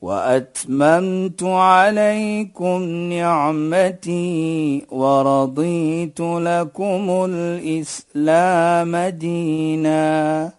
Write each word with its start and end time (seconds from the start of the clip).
وأتممت 0.00 1.42
عليكم 1.42 2.82
نعمتي 3.12 4.86
ورضيت 4.90 6.20
لكم 6.20 7.26
الإسلام 7.30 8.96
دينا. 8.96 10.52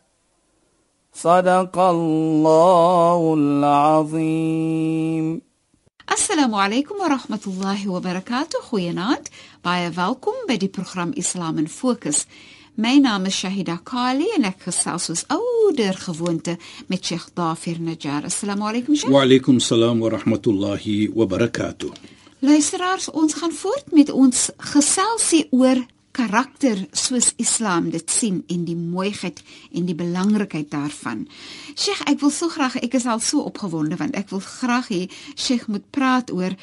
صدق 1.14 1.80
الله 1.80 3.34
العظيم. 3.38 5.42
السلام 6.12 6.56
عليكم 6.56 6.96
ورحمة 6.96 7.40
الله 7.48 7.92
وبركاته. 7.92 8.62
خوينات 8.62 9.28
بايا 9.66 9.90
فالكم 9.90 10.32
بدي 10.50 10.72
برنامج 10.78 11.18
إسلام 11.18 11.66
فوكس. 11.66 12.28
My 12.76 13.00
naam 13.00 13.26
is 13.26 13.36
Shahida 13.36 13.82
Kali 13.84 14.30
en 14.32 14.46
ek 14.48 14.62
gesels 14.70 15.10
soos 15.10 15.26
ouer 15.28 15.98
gewoonte 16.00 16.54
met 16.88 17.04
Sheikh 17.04 17.34
Dafir 17.36 17.82
Najjar. 17.84 18.24
Assalamu 18.30 18.64
alaykum 18.70 18.96
Sheikh. 18.96 19.12
Wa 19.12 19.26
alaykum 19.26 19.60
salaam 19.60 20.00
wa 20.00 20.10
rahmatullahi 20.10 21.12
wa 21.12 21.26
barakatuh. 21.26 21.92
Luisteraars, 22.40 23.10
ons 23.12 23.34
gaan 23.34 23.52
voort 23.52 23.92
met 23.92 24.10
ons 24.10 24.50
geselsie 24.72 25.50
oor 25.52 25.84
karakter 26.16 26.88
soos 26.92 27.34
Islam 27.36 27.90
dit 27.92 28.10
sien 28.10 28.40
en 28.48 28.64
die 28.64 28.80
mooiheid 28.80 29.44
en 29.76 29.86
die 29.86 29.96
belangrikheid 29.96 30.72
daarvan. 30.72 31.28
Sheikh, 31.76 32.06
ek 32.08 32.24
wil 32.24 32.32
so 32.32 32.48
graag, 32.48 32.80
ek 32.80 32.96
is 32.96 33.06
al 33.06 33.20
so 33.20 33.44
opgewonde 33.52 34.00
want 34.00 34.16
ek 34.16 34.32
wil 34.32 34.44
graag 34.48 34.88
hê 34.96 35.02
Sheikh 35.36 35.68
moet 35.68 35.92
praat 35.92 36.32
oor 36.32 36.56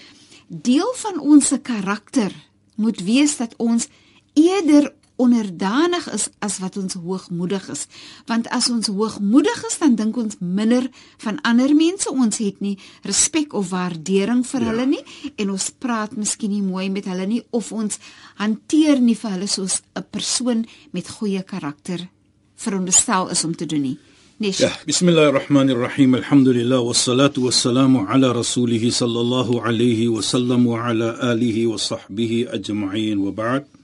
deel 0.48 0.92
van 1.05 1.20
ons 1.20 1.52
karakter 1.62 2.33
moet 2.80 3.05
wees 3.05 3.36
dat 3.36 3.52
ons 3.61 3.90
eerder 4.38 4.94
onderdanig 5.19 6.06
is 6.14 6.28
as 6.44 6.58
wat 6.62 6.77
ons 6.78 6.94
hoogmoedig 6.94 7.69
is. 7.74 7.86
Want 8.30 8.48
as 8.55 8.70
ons 8.70 8.86
hoogmoedig 8.86 9.64
is, 9.66 9.78
dan 9.83 9.97
dink 9.98 10.16
ons 10.16 10.38
minder 10.38 10.86
van 11.24 11.41
ander 11.42 11.74
mense. 11.74 12.11
Ons 12.11 12.38
het 12.42 12.61
nie 12.64 12.77
respek 13.02 13.55
of 13.58 13.72
waardering 13.74 14.44
vir 14.46 14.62
ja. 14.62 14.70
hulle 14.70 14.86
nie 14.94 15.05
en 15.36 15.50
ons 15.55 15.70
praat 15.78 16.14
miskien 16.16 16.55
nie 16.55 16.62
mooi 16.62 16.89
met 16.91 17.08
hulle 17.11 17.27
nie 17.27 17.42
of 17.50 17.72
ons 17.74 17.98
hanteer 18.39 19.02
nie 19.02 19.19
vir 19.19 19.34
hulle 19.36 19.50
soos 19.50 19.83
'n 19.98 20.06
persoon 20.11 20.66
met 20.92 21.08
goeie 21.19 21.42
karakter 21.42 22.08
veronderstel 22.56 23.30
is 23.30 23.44
om 23.44 23.55
te 23.56 23.66
doen 23.66 23.83
nie. 23.83 23.98
Nish. 24.39 24.58
Ja, 24.58 24.70
bismillahirrahmanirrahim. 24.86 26.14
Alhamdulillah 26.14 26.78
wassalatu 26.78 27.42
wassalamu 27.50 28.06
ala 28.06 28.33
rasulih 28.33 28.83
sallallahu 28.86 29.58
alayhi 29.66 30.06
wa 30.06 30.22
sallam 30.22 30.66
wa 30.66 30.78
ala 30.86 31.19
alihi 31.34 31.66
wa 31.66 31.74
sahbihi 31.74 32.46
ajma'in 32.46 33.19
wa 33.19 33.33
ba'd. 33.33 33.77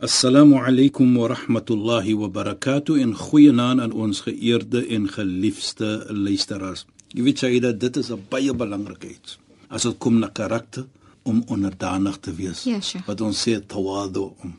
Assalamu 0.00 0.60
alaykum 0.62 1.16
wa 1.18 1.26
rahmatullahi 1.26 2.14
wa 2.14 2.28
barakatuh 2.28 3.02
en 3.02 3.16
goeienaand 3.18 3.80
aan 3.80 3.92
ons 3.92 4.20
geëerde 4.22 4.84
en 4.94 5.08
geliefde 5.10 6.06
luisteraars. 6.14 6.84
Jy 7.10 7.22
weet 7.26 7.62
dat 7.62 7.80
dit 7.80 7.96
is 7.96 8.10
'n 8.12 8.22
baie 8.30 8.54
belangrike 8.54 9.10
iets. 9.10 9.38
As 9.68 9.82
dit 9.82 9.98
kom 9.98 10.18
na 10.18 10.28
karakter 10.28 10.86
om 11.22 11.42
onderdanig 11.46 12.16
te 12.20 12.34
wees. 12.34 12.62
Ja, 12.62 12.80
sure. 12.80 13.02
Wat 13.06 13.20
ons 13.20 13.48
sê 13.48 13.66
tawadu 13.66 14.30
om. 14.42 14.54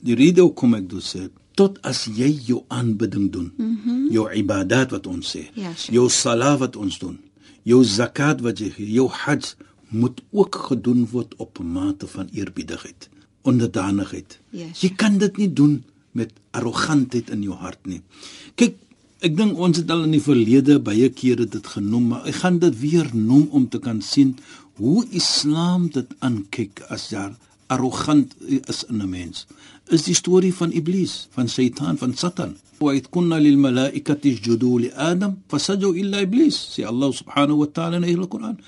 Die 0.00 0.14
rede 0.14 0.52
kom 0.54 0.74
ek 0.74 0.88
dus 0.88 1.16
sê 1.16 1.28
tot 1.54 1.82
as 1.82 2.04
jy 2.04 2.30
jou 2.46 2.62
aanbidding 2.68 3.32
doen. 3.32 3.52
Mm 3.56 3.78
-hmm. 3.84 4.10
Jou 4.10 4.32
ibadat 4.32 4.90
wat 4.90 5.06
ons 5.06 5.36
sê. 5.36 5.50
Ja, 5.54 5.74
sure. 5.74 5.92
Jou 5.92 6.08
salat 6.08 6.58
wat 6.58 6.76
ons 6.76 6.98
doen. 6.98 7.18
Jou 7.62 7.84
zakat 7.84 8.40
wat 8.40 8.58
jy 8.58 8.70
gee, 8.70 8.92
jou 8.92 9.08
hajj 9.08 9.54
moet 9.88 10.22
ook 10.30 10.54
gedoen 10.54 11.08
word 11.10 11.34
op 11.36 11.58
'n 11.58 11.72
mate 11.72 12.06
van 12.06 12.28
eerbiedigheid 12.32 13.08
onderdanigheid. 13.44 14.38
Yes. 14.50 14.80
Jy 14.84 14.94
kan 15.00 15.18
dit 15.22 15.36
nie 15.40 15.50
doen 15.52 15.82
met 16.12 16.32
arrogantheid 16.54 17.30
in 17.34 17.42
jou 17.46 17.56
hart 17.58 17.80
nie. 17.90 18.00
Kyk, 18.60 18.76
ek 19.24 19.36
dink 19.36 19.58
ons 19.58 19.80
het 19.80 19.90
al 19.90 20.04
in 20.06 20.14
die 20.16 20.22
verlede 20.22 20.78
baie 20.84 21.08
kere 21.10 21.46
dit 21.50 21.66
genoem, 21.76 22.12
maar 22.12 22.28
ek 22.30 22.42
gaan 22.42 22.60
dit 22.62 22.76
weer 22.80 23.10
noem 23.14 23.48
om 23.56 23.68
te 23.68 23.80
kan 23.82 24.02
sien 24.04 24.36
hoe 24.80 25.04
Islam 25.14 25.88
dit 25.94 26.10
aankyk 26.24 26.82
as 26.94 27.10
jy 27.12 27.28
arrogant 27.72 28.34
is 28.44 28.84
in 28.90 29.02
'n 29.02 29.08
mens. 29.08 29.46
Is 29.88 30.04
die 30.04 30.14
storie 30.14 30.54
van 30.54 30.72
Iblis, 30.72 31.28
van 31.30 31.48
Satan, 31.48 31.96
van 31.98 32.14
Satan. 32.14 32.56
Lil 32.80 33.56
malaikati 33.56 34.32
isjudu 34.32 34.78
li 34.78 34.90
Adam 34.94 35.42
fasajadu 35.48 35.96
illa 35.96 36.20
Iblis. 36.20 36.56
Sê 36.74 36.84
Allah 36.84 37.12
subhanahu 37.12 37.58
wa 37.58 37.66
ta'ala 37.66 37.96
in 37.96 38.02
die 38.02 38.28
Koran. 38.28 38.58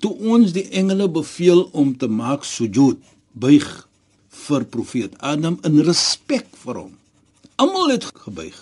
Toe 0.00 0.14
ons 0.18 0.52
die 0.52 0.68
engele 0.68 1.08
beveel 1.08 1.68
om 1.72 1.96
te 1.96 2.06
maak 2.06 2.44
sujud, 2.44 2.98
buig 3.32 3.87
vir 4.48 4.64
profeet 4.64 5.16
Adam 5.20 5.58
in 5.68 5.80
respek 5.84 6.48
vir 6.64 6.82
hom. 6.84 6.94
Almal 7.60 7.92
het 7.94 8.06
gebuig 8.24 8.58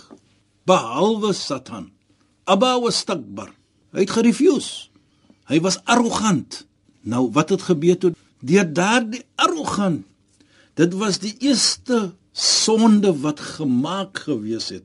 behalwe 0.66 1.32
Satan. 1.32 1.90
Abba 2.44 2.76
was 2.82 2.98
stakbar. 3.04 3.52
Hy 3.94 4.02
het 4.04 4.14
gerefuse. 4.18 4.90
Hy 5.46 5.60
was 5.62 5.78
arrogant. 5.86 6.64
Nou 7.06 7.28
wat 7.34 7.52
het 7.54 7.62
gebeur 7.68 7.98
toe 8.02 8.12
deur 8.42 8.66
daardie 8.66 9.22
arrogant? 9.38 10.04
Dit 10.76 10.94
was 10.98 11.20
die 11.22 11.34
eerste 11.40 12.12
sonde 12.36 13.14
wat 13.22 13.40
gemaak 13.40 14.26
gewees 14.26 14.68
het 14.74 14.84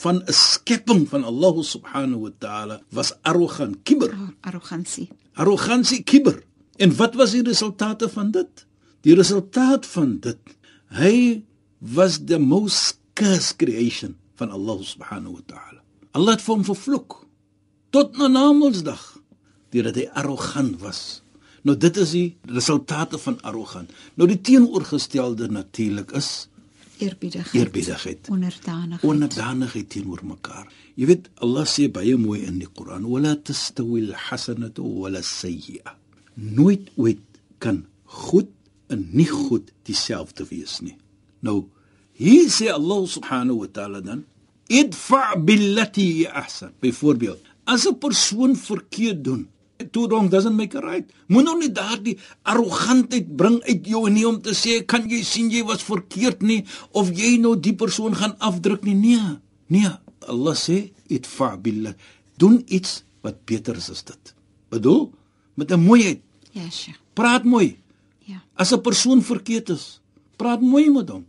van 0.00 0.22
'n 0.24 0.32
skepping 0.32 1.08
van 1.08 1.24
Allah 1.24 1.62
subhanahu 1.62 2.20
wa 2.20 2.32
taala 2.38 2.80
was 2.90 3.12
arrogant, 3.22 3.76
kibber. 3.82 4.16
Arrogansie. 4.40 5.08
Arrogansie, 5.32 6.02
kibber. 6.02 6.42
En 6.76 6.96
wat 6.96 7.14
was 7.14 7.30
die 7.30 7.42
resultate 7.42 8.08
van 8.08 8.30
dit? 8.30 8.66
Die 9.06 9.14
resultaat 9.14 9.86
van 9.86 10.18
dit, 10.24 10.56
hy 10.98 11.42
was 11.78 12.18
the 12.26 12.38
most 12.38 12.98
cursed 13.18 13.58
creation 13.58 14.16
van 14.38 14.50
Allah 14.50 14.82
subhanahu 14.82 15.38
wa 15.38 15.44
ta'ala. 15.46 15.80
Allah 16.18 16.36
het 16.38 16.46
hom 16.46 16.64
vervloek 16.66 17.22
tot 17.94 18.18
na 18.18 18.28
Namedsdag 18.32 19.02
deurdat 19.72 19.98
hy 20.00 20.06
arrogant 20.18 20.78
was. 20.82 21.00
Nou 21.66 21.76
dit 21.76 21.96
is 22.00 22.14
die 22.14 22.28
resultate 22.48 23.18
van 23.20 23.36
arrogant. 23.46 23.90
Nou 24.16 24.28
die 24.30 24.40
teenoorgestelde 24.40 25.50
natuurlik 25.52 26.14
is 26.16 26.48
eerbiedigheid. 26.98 27.54
Eerbiedigheid. 27.54 28.30
Onderdanigheid. 28.32 29.06
Onderdanigheid 29.06 29.88
teenoor 29.94 30.22
mekaar. 30.26 30.66
Jy 30.98 31.10
weet 31.12 31.28
Allah 31.44 31.66
sê 31.68 31.86
baie 31.92 32.16
mooi 32.18 32.42
in 32.46 32.58
die 32.62 32.70
Koran: 32.70 33.06
"Wala 33.06 33.36
tastawil 33.36 34.10
hasanatu 34.28 34.82
wala 35.04 35.22
sayyi'a." 35.22 35.94
Nooit 36.34 36.90
ooit 36.96 37.22
kan 37.58 37.84
goed 38.04 38.50
en 38.88 39.08
nie 39.12 39.28
goed 39.28 39.72
dieselfde 39.88 40.46
wees 40.48 40.80
nie. 40.80 40.96
Nou 41.40 41.68
hier 42.18 42.48
sê 42.50 42.70
Allah 42.72 43.04
subhanahu 43.06 43.62
wa 43.62 43.68
ta'ala 43.70 44.00
dan 44.02 44.24
idfa 44.68 45.36
billati 45.36 46.26
ahsan. 46.26 46.72
Byvoorbeeld, 46.80 47.40
as 47.64 47.86
'n 47.86 47.98
persoon 47.98 48.56
verkeerd 48.56 49.24
doen, 49.24 49.48
two 49.92 50.08
wrong 50.08 50.28
doesn't 50.28 50.56
make 50.56 50.74
a 50.74 50.80
right. 50.80 51.06
Moet 51.26 51.44
nou 51.44 51.58
nie 51.58 51.72
daardie 51.72 52.18
arrogantheid 52.42 53.36
bring 53.36 53.62
uit 53.62 53.86
jou 53.86 54.10
nie 54.10 54.26
om 54.26 54.40
te 54.42 54.54
sê 54.56 54.84
kan 54.84 55.06
jy 55.08 55.22
sien 55.22 55.50
jy 55.50 55.62
was 55.64 55.84
verkeerd 55.86 56.42
nie 56.42 56.64
of 56.92 57.10
jy 57.14 57.36
nou 57.38 57.54
die 57.56 57.74
persoon 57.74 58.14
gaan 58.14 58.34
afdruk 58.38 58.82
nie. 58.82 58.94
Nee. 58.94 59.38
Nee, 59.68 59.90
Allah 60.26 60.56
sê 60.56 60.90
idfa 61.08 61.56
billah. 61.56 61.94
Doen 62.38 62.62
iets 62.66 63.02
wat 63.22 63.44
beter 63.44 63.76
is 63.76 63.90
as 63.90 64.02
dit. 64.02 64.34
Bedoel 64.70 65.12
met 65.54 65.70
'n 65.72 65.80
mooiheid. 65.80 66.20
Ja, 66.52 66.64
yes, 66.64 66.82
sure. 66.82 66.96
Praat 67.14 67.44
mooi. 67.44 67.76
Ja. 68.28 68.44
As 68.60 68.72
'n 68.72 68.80
persoon 68.80 69.20
verkeerd 69.22 69.68
is, 69.68 70.00
praat 70.36 70.60
mooi 70.60 70.90
met 70.90 71.08
hom. 71.08 71.24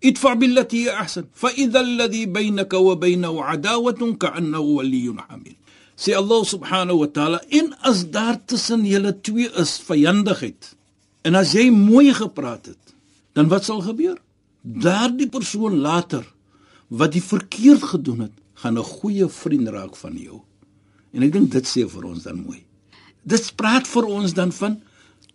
Idfa 0.00 0.36
billati 0.36 0.88
ahsan, 0.88 1.26
fa 1.32 1.48
idha 1.64 1.80
alladhi 1.86 2.22
baynaka 2.26 2.78
wa 2.80 2.94
baynahu 2.96 3.38
adawatun 3.54 4.16
ka'annahu 4.16 4.68
waliyyun 4.78 5.18
hamid. 5.28 5.56
Sê 6.02 6.14
Allah 6.14 6.40
subhanahu 6.54 6.98
wa 7.02 7.08
ta'ala, 7.16 7.38
in 7.48 7.74
as 7.82 8.10
daar 8.10 8.38
tussen 8.46 8.86
julle 8.86 9.12
twee 9.20 9.50
is 9.62 9.72
vyandigheid. 9.88 10.62
En 11.26 11.34
as 11.34 11.52
jy 11.52 11.70
mooi 11.70 12.14
gepraat 12.14 12.66
het, 12.66 12.84
dan 13.34 13.48
wat 13.48 13.64
sal 13.64 13.80
gebeur? 13.82 14.16
Daardie 14.62 15.28
persoon 15.28 15.74
later 15.88 16.24
wat 16.88 17.12
die 17.12 17.22
verkeerd 17.22 17.82
gedoen 17.82 18.20
het, 18.20 18.36
gaan 18.54 18.78
'n 18.78 18.90
goeie 18.96 19.28
vriend 19.28 19.68
raak 19.68 19.96
van 19.96 20.16
jou. 20.16 20.40
En 21.12 21.22
ek 21.22 21.32
dink 21.32 21.52
dit 21.52 21.66
sê 21.66 21.88
vir 21.88 22.04
ons 22.04 22.22
dan 22.22 22.40
mooi. 22.40 22.64
Dit 23.22 23.52
praat 23.56 23.86
vir 23.88 24.04
ons 24.04 24.32
dan 24.32 24.52
van 24.52 24.80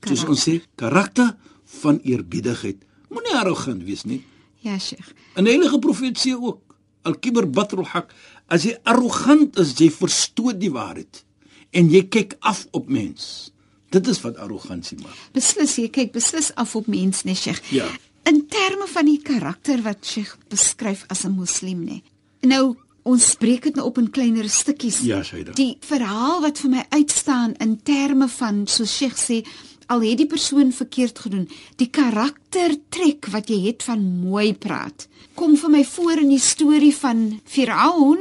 soos 0.07 0.25
ons 0.25 0.43
sê 0.47 0.61
karakter 0.75 1.35
van 1.81 1.99
eerbiedigheid. 2.03 2.83
Moenie 3.09 3.35
arrogant 3.37 3.83
wees 3.83 4.03
nie. 4.05 4.21
Ja, 4.61 4.77
Sheikh. 4.79 5.13
'n 5.35 5.45
Heilige 5.45 5.79
profeet 5.79 6.17
sê 6.17 6.33
ook 6.33 6.75
al-kibr 7.03 7.47
batrul 7.47 7.85
haq. 7.85 8.07
As 8.47 8.63
jy 8.63 8.77
arrogant 8.83 9.57
is, 9.59 9.73
jy 9.77 9.89
verstoot 9.91 10.59
die 10.59 10.71
waarheid 10.71 11.23
en 11.71 11.89
jy 11.89 12.03
kyk 12.07 12.35
af 12.39 12.67
op 12.71 12.87
mens, 12.87 13.53
Dit 13.93 14.07
is 14.07 14.21
wat 14.25 14.39
arrogansie 14.41 14.97
maak. 15.03 15.17
Beslis, 15.35 15.75
jy 15.77 15.89
kyk 15.93 16.15
beslis 16.15 16.49
af 16.57 16.73
op 16.79 16.87
mens, 16.89 17.21
nee, 17.27 17.37
Sheikh. 17.37 17.61
Ja. 17.73 17.85
In 18.29 18.45
terme 18.49 18.87
van 18.89 19.05
die 19.05 19.19
karakter 19.21 19.83
wat 19.85 20.05
Sheikh 20.07 20.33
beskryf 20.49 21.03
as 21.13 21.25
'n 21.25 21.35
moslim, 21.35 21.85
nê. 21.85 22.01
Nou 22.41 22.75
ons 23.03 23.29
spreek 23.29 23.63
dit 23.63 23.75
nou 23.75 23.85
op 23.85 23.97
in 23.97 24.09
kleiner 24.09 24.49
stukkies. 24.49 24.99
Ja, 25.03 25.23
Shaida. 25.23 25.51
Die 25.51 25.77
verhaal 25.79 26.41
wat 26.41 26.59
vir 26.59 26.69
my 26.69 26.85
uitstaan 26.89 27.53
in 27.59 27.81
terme 27.83 28.29
van 28.29 28.67
so 28.67 28.85
Sheikh 28.85 29.17
sê 29.17 29.43
al 29.87 30.01
het 30.01 30.17
die 30.17 30.27
persoon 30.27 30.71
verkeerd 30.71 31.19
gedoen, 31.19 31.49
die 31.75 31.89
karaktertrek 31.89 33.27
wat 33.31 33.49
jy 33.49 33.59
het 33.67 33.83
van 33.83 34.03
mooi 34.23 34.53
praat, 34.53 35.07
kom 35.35 35.55
vir 35.57 35.69
my 35.69 35.83
voor 35.85 36.21
in 36.21 36.29
die 36.29 36.39
storie 36.41 36.93
van 36.95 37.39
Firaun 37.45 38.19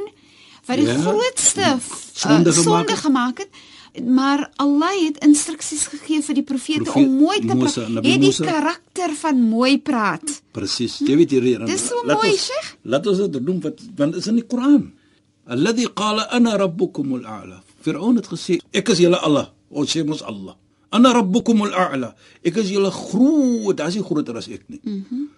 wat 0.67 0.77
die 0.79 0.87
Ja. 0.87 0.97
grootste 0.99 1.79
Sonde 2.15 2.51
uh, 2.51 2.55
gemaak 2.55 2.65
sonde 2.65 2.93
het. 2.93 2.99
gemaak 3.01 3.39
het. 3.39 3.49
Maar 4.09 4.51
Allah 4.57 4.95
het 5.05 5.19
instruksies 5.25 5.87
gegee 5.87 6.23
vir 6.23 6.35
die 6.35 6.43
profete 6.43 6.83
Profeet 6.87 7.05
om 7.07 7.17
mooi 7.19 7.41
te 7.41 7.55
Musa, 7.55 7.83
praat. 7.85 8.05
Het 8.07 8.21
die 8.21 8.33
karakter 8.47 9.11
van 9.21 9.41
mooi 9.51 9.79
praat. 9.79 10.43
Presies. 10.53 10.99
Jy 11.05 11.17
weet 11.17 11.31
hier. 11.31 11.67
Dis 11.67 11.87
so 11.89 12.01
laat 12.07 12.23
mooi, 12.23 12.33
Sheikh. 12.37 12.71
Laat 12.89 13.07
ons 13.07 13.19
dit 13.19 13.37
doen 13.45 13.61
wat 13.61 13.79
want 13.97 14.17
is 14.17 14.27
in 14.27 14.39
die 14.41 14.47
Koran. 14.47 14.93
Alladhi 15.47 15.91
qala 15.93 16.25
ana 16.31 16.57
rabbukum 16.57 17.13
al-a'la. 17.19 17.61
Firaun 17.83 18.17
het 18.17 18.27
gesê 18.33 18.61
ek 18.73 18.89
is 18.89 18.99
julle 19.05 19.19
Allah. 19.21 19.51
Ons 19.71 19.93
sê 19.93 20.07
mos 20.07 20.23
Allah. 20.23 20.57
Ana 20.93 21.15
rabbukum 21.17 21.65
al-a'la. 21.67 22.13
Ek 22.45 22.59
is 22.61 22.71
julle 22.71 22.91
groot, 22.93 23.81
as 23.81 23.97
jy 23.97 24.03
groter 24.05 24.37
as 24.37 24.49
ek 24.49 24.67
nie. 24.69 24.83
Mm 24.85 25.31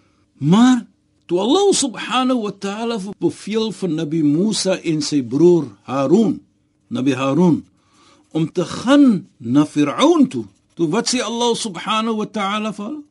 maar 0.43 0.83
toe 1.31 1.39
Allah 1.39 1.71
subhanahu 1.71 2.43
wa 2.43 2.51
ta'ala 2.51 2.99
beveel 3.23 3.71
van 3.71 3.93
Nabi 3.95 4.21
Musa 4.27 4.75
en 4.83 4.99
sy 5.01 5.23
broer 5.23 5.69
Harun, 5.87 6.41
Nabi 6.91 7.15
Harun 7.15 7.63
om 8.35 8.51
te 8.51 8.67
gaan 8.67 9.31
na 9.39 9.63
Firaun 9.63 10.27
toe. 10.27 10.43
Toe 10.75 10.91
wat 10.91 11.07
sê 11.15 11.23
Allah 11.23 11.55
subhanahu 11.55 12.19
wa 12.19 12.27
ta'ala 12.27 12.75
vir 12.75 12.85
hulle? 12.91 13.05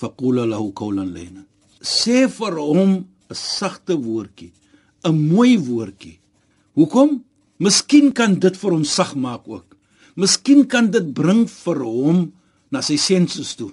faqula 0.00 0.44
lahu 0.52 0.72
qawlan 0.80 1.08
layna 1.16 1.42
sê 1.80 2.18
vir 2.38 2.54
hom 2.68 2.92
'n 2.94 3.04
sagte 3.56 3.94
woordjie 4.06 4.52
'n 5.04 5.16
mooi 5.32 5.56
woordjie 5.68 6.18
hoekom 6.76 7.10
miskien 7.64 8.06
kan 8.18 8.32
dit 8.42 8.54
vir 8.60 8.70
hom 8.76 8.84
sag 8.96 9.10
maak 9.24 9.44
ook 9.56 9.68
miskien 10.16 10.64
kan 10.66 10.90
dit 10.90 11.12
bring 11.14 11.44
vir 11.50 11.82
hom 11.84 12.22
na 12.72 12.82
sy 12.82 12.96
senses 13.00 13.54
toe. 13.56 13.72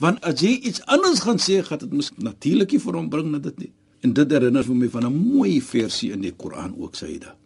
Want 0.00 0.24
as 0.24 0.40
jy 0.40 0.56
iets 0.64 0.80
anders 0.88 1.20
gaan 1.24 1.38
sê 1.38 1.60
gaan 1.64 1.82
dit 1.84 1.92
miskien 1.92 2.24
natuurlik 2.24 2.72
nie 2.72 2.82
vir 2.86 2.98
hom 2.98 3.10
bring 3.12 3.30
na 3.32 3.42
dit 3.42 3.66
nie. 3.66 3.72
En 4.00 4.14
dit 4.16 4.32
herinner 4.32 4.64
vir 4.64 4.76
my 4.76 4.88
van 4.88 5.06
'n 5.06 5.16
mooi 5.36 5.60
versie 5.60 6.12
in 6.12 6.22
die 6.22 6.32
Koran 6.32 6.74
ook 6.78 6.96
Saida 6.96 7.36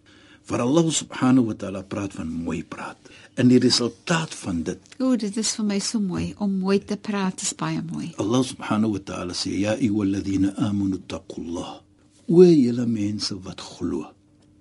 waar 0.47 0.61
Allah 0.61 0.91
subhanahu 0.91 1.47
wa 1.47 1.55
ta'ala 1.57 1.83
praat 1.83 2.13
van 2.13 2.29
mooi 2.29 2.65
praat. 2.65 2.97
En 3.35 3.49
die 3.49 3.59
resultaat 3.59 4.35
van 4.35 4.63
dit 4.63 4.79
O, 5.01 5.17
dit 5.17 5.37
is 5.37 5.55
vir 5.57 5.65
my 5.65 5.79
so 5.81 6.01
mooi. 6.01 6.35
Om 6.39 6.59
mooi 6.61 6.79
te 6.85 6.97
praat, 7.01 7.41
is 7.43 7.55
baie 7.57 7.81
mooi. 7.83 8.13
Allah 8.21 8.45
subhanahu 8.45 8.99
wa 8.99 9.03
ta'ala 9.09 9.33
sê 9.33 9.55
ya 9.65 9.75
ayyuhalladhina 9.79 10.55
amanu 10.69 11.01
taqullah 11.09 11.81
o 12.29 12.45
julle 12.45 12.87
mense 12.89 13.37
wat 13.45 13.61
glo 13.61 14.05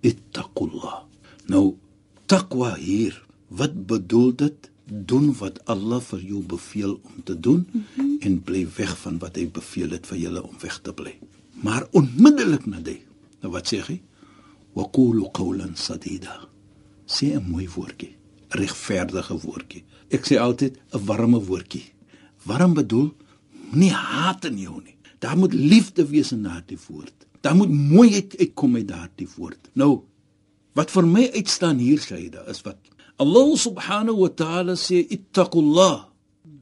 ittaqullah. 0.04 1.04
Nou 1.52 1.76
taqwa 2.28 2.74
hier 2.80 3.20
wat 3.60 3.86
bedoel 3.90 4.36
dit? 4.36 4.70
Doen 4.86 5.30
wat 5.40 5.62
Allah 5.72 6.02
vir 6.04 6.24
jou 6.28 6.42
beveel 6.44 6.98
om 7.04 7.24
te 7.24 7.40
doen 7.40 7.68
mm 7.72 7.84
-hmm. 7.96 8.18
en 8.20 8.42
bly 8.44 8.68
weg 8.78 8.98
van 8.98 9.20
wat 9.20 9.36
hy 9.36 9.48
beveel 9.48 9.90
het 9.96 10.08
vir 10.08 10.18
julle 10.18 10.44
om 10.44 10.56
weg 10.60 10.80
te 10.82 10.94
bly. 10.94 11.20
Maar 11.64 11.88
onmiddellik 11.92 12.66
na 12.66 12.80
dit 12.80 13.02
nou 13.42 13.52
wat 13.54 13.68
sê 13.74 13.80
hy? 13.88 14.02
Wa 14.74 14.84
qulu 14.92 15.30
qawlan 15.32 15.76
sadida. 15.76 16.50
Sê 17.06 17.36
'n 17.36 17.50
mooi 17.52 17.70
woordjie 17.70 18.16
regverdige 18.54 19.38
woordjie. 19.42 19.84
Ek 20.14 20.26
sê 20.28 20.38
altyd 20.38 20.78
'n 20.94 21.06
warme 21.06 21.40
woordjie. 21.40 21.92
Warm 22.46 22.74
bedoel 22.74 23.14
nie 23.72 23.92
haat 23.92 24.46
in 24.46 24.58
jou 24.58 24.82
nie. 24.84 24.96
Daar 25.20 25.38
moet 25.38 25.54
liefde 25.54 26.06
wees 26.08 26.32
in 26.32 26.44
daardie 26.44 26.78
woord. 26.88 27.14
Daar 27.42 27.56
moet 27.56 27.70
mooiheid 27.70 28.38
uitkom 28.38 28.76
uit 28.76 28.88
daardie 28.88 29.28
woord. 29.36 29.70
Nou 29.74 30.02
wat 30.74 30.92
vir 30.92 31.08
my 31.08 31.30
uitstaan 31.34 31.78
hier 31.78 32.00
Shaida 32.00 32.48
is 32.48 32.62
wat 32.62 32.78
Allah 33.21 33.48
subhanahu 33.54 34.25
wa 34.25 34.31
ta'ala 34.33 34.74
sê 34.74 35.06
ittaqullah. 35.06 36.10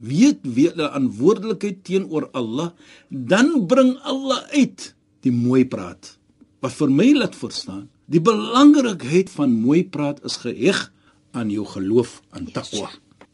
Weet 0.02 0.42
weet 0.42 0.74
die 0.74 0.82
verantwoordelikheid 0.82 1.78
teenoor 1.86 2.26
Allah 2.34 2.74
dan 3.08 3.66
bring 3.70 3.96
Allah 4.02 4.42
uit 4.50 4.92
die 5.22 5.32
mooi 5.32 5.62
praat. 5.64 6.18
Wat 6.58 6.74
vir 6.74 6.90
my 6.90 7.08
laat 7.22 7.38
verstaan 7.38 7.86
die 8.10 8.20
belangrikheid 8.20 9.30
van 9.30 9.54
mooi 9.54 9.86
praat 9.86 10.20
is 10.26 10.36
geheg 10.42 10.90
aan 11.32 11.48
jou 11.54 11.64
geloof 11.64 12.20
aan 12.34 12.50
taqwa 12.50 12.90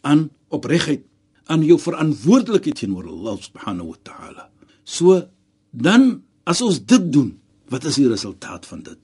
aan 0.07 0.29
opregtheid 0.55 1.03
aan 1.49 1.65
jou 1.65 1.81
verantwoordelikheid 1.81 2.77
teenoor 2.85 3.09
Allah 3.09 3.41
subhanahu 3.41 3.97
wa 3.97 3.99
ta'ala. 4.05 4.45
So 4.85 5.25
dan 5.73 6.23
as 6.45 6.61
ons 6.63 6.79
dit 6.85 7.09
doen 7.13 7.33
wat 7.73 7.85
is 7.89 7.97
die 8.01 8.09
resultaat 8.09 8.69
van 8.69 8.85
dit? 8.85 9.01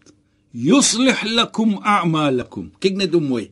Yuslih 0.55 1.17
lakum 1.34 1.81
a'malakum. 1.82 2.70
Kyk 2.78 3.00
net 3.00 3.12
hoe 3.17 3.25
mooi 3.25 3.49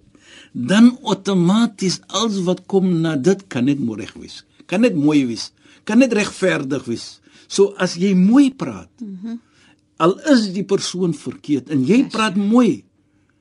dan 0.52 0.98
outomaties 1.02 2.00
alles 2.12 2.42
wat 2.44 2.66
kom 2.68 3.00
na 3.00 3.16
dit 3.16 3.46
kan 3.48 3.64
net 3.64 3.80
mooi 3.80 4.02
reg 4.04 4.12
wees. 4.20 4.42
Kan 4.68 4.84
net 4.84 4.96
mooi 4.96 5.24
wees. 5.26 5.50
Kan 5.88 5.98
net 6.04 6.12
regverdig 6.12 6.84
wees. 6.88 7.20
So 7.48 7.72
as 7.80 7.96
jy 8.00 8.14
mooi 8.16 8.52
praat 8.54 8.90
mm 9.00 9.18
-hmm. 9.22 9.40
al 9.96 10.18
is 10.32 10.52
die 10.52 10.64
persoon 10.64 11.14
verkeerd 11.14 11.70
en 11.70 11.84
jy 11.84 12.04
praat 12.08 12.36
mooi 12.36 12.84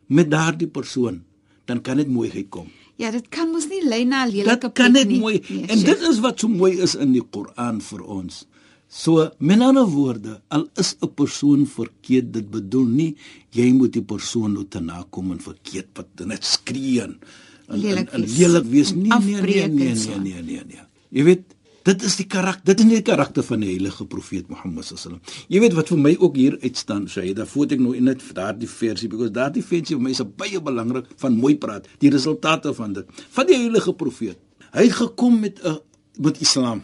met 0.07 0.31
daardie 0.31 0.67
persoon 0.67 1.23
dan 1.65 1.81
kan 1.81 1.97
dit 1.97 2.07
mooiheid 2.07 2.49
kom. 2.49 2.67
Ja, 2.95 3.11
dit 3.11 3.29
kan 3.29 3.49
mos 3.51 3.67
nie 3.67 3.87
lei 3.87 4.03
na 4.05 4.25
lelike 4.25 4.49
dit 4.49 4.59
kan 4.59 4.91
plek 4.91 4.91
net 4.91 5.07
nie. 5.07 5.19
mooi. 5.19 5.41
Nee, 5.47 5.65
en 5.67 5.83
dit 5.83 6.01
is 6.01 6.19
wat 6.19 6.39
so 6.39 6.47
mooi 6.47 6.77
is 6.81 6.95
in 6.95 7.11
die 7.11 7.23
Koran 7.29 7.81
vir 7.81 8.01
ons 8.03 8.45
so 8.91 9.29
met 9.39 9.61
ander 9.63 9.85
woorde 9.87 10.33
al 10.51 10.65
is 10.75 10.95
'n 11.01 11.07
persoon 11.15 11.65
verkeerd 11.67 12.33
dit 12.33 12.49
bedoel 12.51 12.85
nie 12.85 13.15
jy 13.55 13.71
moet 13.71 13.93
die 13.93 14.03
persoon 14.03 14.53
nou 14.53 14.65
te 14.67 14.79
nakom 14.79 15.31
en 15.31 15.39
verkeerd 15.39 15.87
wat 15.95 16.25
net 16.25 16.43
skree 16.43 17.01
en 17.01 17.15
en- 17.67 17.79
Lelik 17.81 18.09
wees. 18.11 18.67
wees. 18.67 18.93
Nee 18.93 19.09
nee 19.19 19.41
nee 19.41 19.67
nee 19.67 19.95
so. 19.95 20.09
nee 20.19 20.33
nee 20.33 20.43
nee. 20.43 20.63
Nee 20.67 20.79
jy 21.09 21.23
weet 21.23 21.55
dit 21.83 22.03
is 22.03 22.15
die 22.15 22.25
karakter 22.27 22.65
dit 22.65 22.79
is 22.79 22.85
nie 22.85 22.95
die 22.99 23.07
karakter 23.11 23.43
van 23.43 23.59
die 23.63 23.69
heilige 23.69 24.05
profeet 24.05 24.49
Mohammed 24.49 24.85
sallam 24.85 25.21
jy 25.47 25.59
weet 25.63 25.73
wat 25.73 25.87
vir 25.87 25.97
my 25.97 26.15
ook 26.19 26.35
hier 26.35 26.57
uitstaan 26.61 27.07
sê 27.07 27.33
daar 27.33 27.47
voet 27.47 27.71
ek 27.71 27.79
nou 27.79 27.95
net 27.99 28.21
vir 28.21 28.33
daardie 28.33 28.67
versie 28.69 29.07
because 29.09 29.31
daardie 29.31 29.63
versie 29.63 29.95
vir 29.95 30.03
my 30.03 30.11
is 30.11 30.21
baie 30.37 30.59
belangrik 30.61 31.05
van 31.17 31.33
mooi 31.37 31.55
praat 31.55 31.87
die 31.99 32.09
resultate 32.09 32.73
van 32.73 32.93
dit. 32.93 33.05
Van 33.31 33.45
die 33.47 33.55
heilige 33.55 33.93
profeet. 33.93 34.37
Hy 34.73 34.83
het 34.83 34.91
gekom 34.99 35.39
met 35.39 35.59
'n 35.63 35.79
met 36.19 36.41
islam 36.41 36.83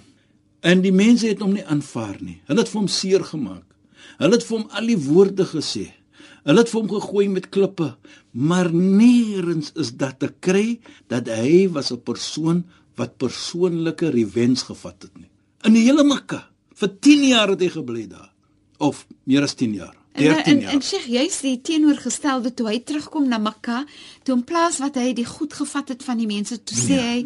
en 0.61 0.81
die 0.81 0.93
mense 0.93 1.27
het 1.27 1.41
hom 1.43 1.53
nie 1.53 1.65
aanvaar 1.65 2.17
nie. 2.21 2.39
Hulle 2.47 2.63
het 2.63 2.71
vir 2.71 2.79
hom 2.79 2.89
seer 2.91 3.23
gemaak. 3.23 3.65
Hulle 4.17 4.37
het 4.37 4.45
vir 4.47 4.57
hom 4.57 4.67
al 4.71 4.89
die 4.89 4.99
woorde 5.07 5.45
gesê. 5.45 5.85
Hulle 6.47 6.63
het 6.63 6.71
vir 6.71 6.79
hom 6.79 6.89
gegooi 6.89 7.27
met 7.29 7.49
klippe, 7.51 7.91
maar 8.31 8.69
nêrens 8.71 9.73
is 9.75 9.91
dat 9.99 10.19
te 10.23 10.29
kry 10.39 10.79
dat 11.11 11.27
hy 11.27 11.67
was 11.67 11.91
'n 11.91 12.01
persoon 12.01 12.63
wat 12.95 13.17
persoonlike 13.17 14.09
revenge 14.09 14.65
gevat 14.65 15.01
het 15.01 15.17
nie. 15.17 15.29
In 15.63 15.73
die 15.73 15.83
hele 15.83 16.03
Mekka. 16.03 16.49
Vir 16.75 16.89
10 16.99 17.27
jaar 17.27 17.49
het 17.49 17.61
hy 17.61 17.69
gebly 17.69 18.07
daar. 18.07 18.33
Of 18.77 19.05
meer 19.25 19.43
as 19.43 19.55
10 19.55 19.73
jaar. 19.73 19.95
En 20.17 20.23
13 20.33 20.53
en, 20.53 20.61
jaar. 20.61 20.73
en 20.73 20.81
Sheikh, 20.81 21.05
jy's 21.13 21.39
die 21.45 21.55
teenoorgestelde 21.61 22.53
toe 22.57 22.67
hy 22.71 22.79
terugkom 22.83 23.27
na 23.29 23.37
Mekka, 23.37 23.83
toe 24.23 24.35
in 24.35 24.43
plaas 24.43 24.79
wat 24.81 24.95
hy 24.97 25.13
die 25.17 25.25
goed 25.29 25.53
gevat 25.53 25.89
het 25.93 26.03
van 26.03 26.17
die 26.17 26.27
mense, 26.27 26.57
toe 26.63 26.77
sê 26.77 26.97
hy 26.97 27.17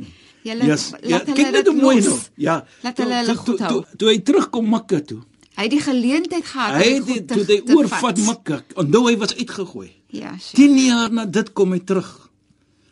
julle 0.43 0.65
Yes, 0.67 0.89
ja, 1.01 1.17
laat 1.17 1.27
hulle 1.29 1.37
kyk 1.37 1.51
net 1.55 1.65
dit 1.69 1.81
mooi 1.81 2.01
nou. 2.01 2.17
Ja. 2.35 2.57
Laat 2.83 2.95
toe- 2.95 3.05
hulle 3.05 3.15
hulle 3.21 3.33
toe- 3.33 3.37
goed 3.45 3.57
toe- 3.57 3.67
hou. 3.67 3.81
Toe, 3.85 3.97
toe 3.97 4.09
hy 4.09 4.17
terugkom 4.19 4.69
Mekka 4.69 4.99
toe. 5.01 5.19
Hy 5.55 5.63
het 5.67 5.71
die 5.71 5.81
geleentheid 5.83 6.45
gehad 6.45 6.73
Hy 6.73 6.89
het 6.93 7.05
die 7.05 7.13
goed 7.13 7.27
toe 7.27 7.45
te- 7.45 7.53
hy 7.53 7.61
te 7.61 7.75
oorvat 7.75 7.99
vat. 7.99 8.17
Mekka. 8.25 8.61
Onthou 8.75 9.05
hy 9.09 9.17
was 9.17 9.35
uitgegooi. 9.35 9.91
Ja, 10.07 10.31
Sheikh. 10.39 10.55
10 10.55 10.77
jaar 10.85 11.11
na 11.11 11.25
dit 11.25 11.53
kom 11.53 11.71
hy 11.71 11.79
terug 11.79 12.29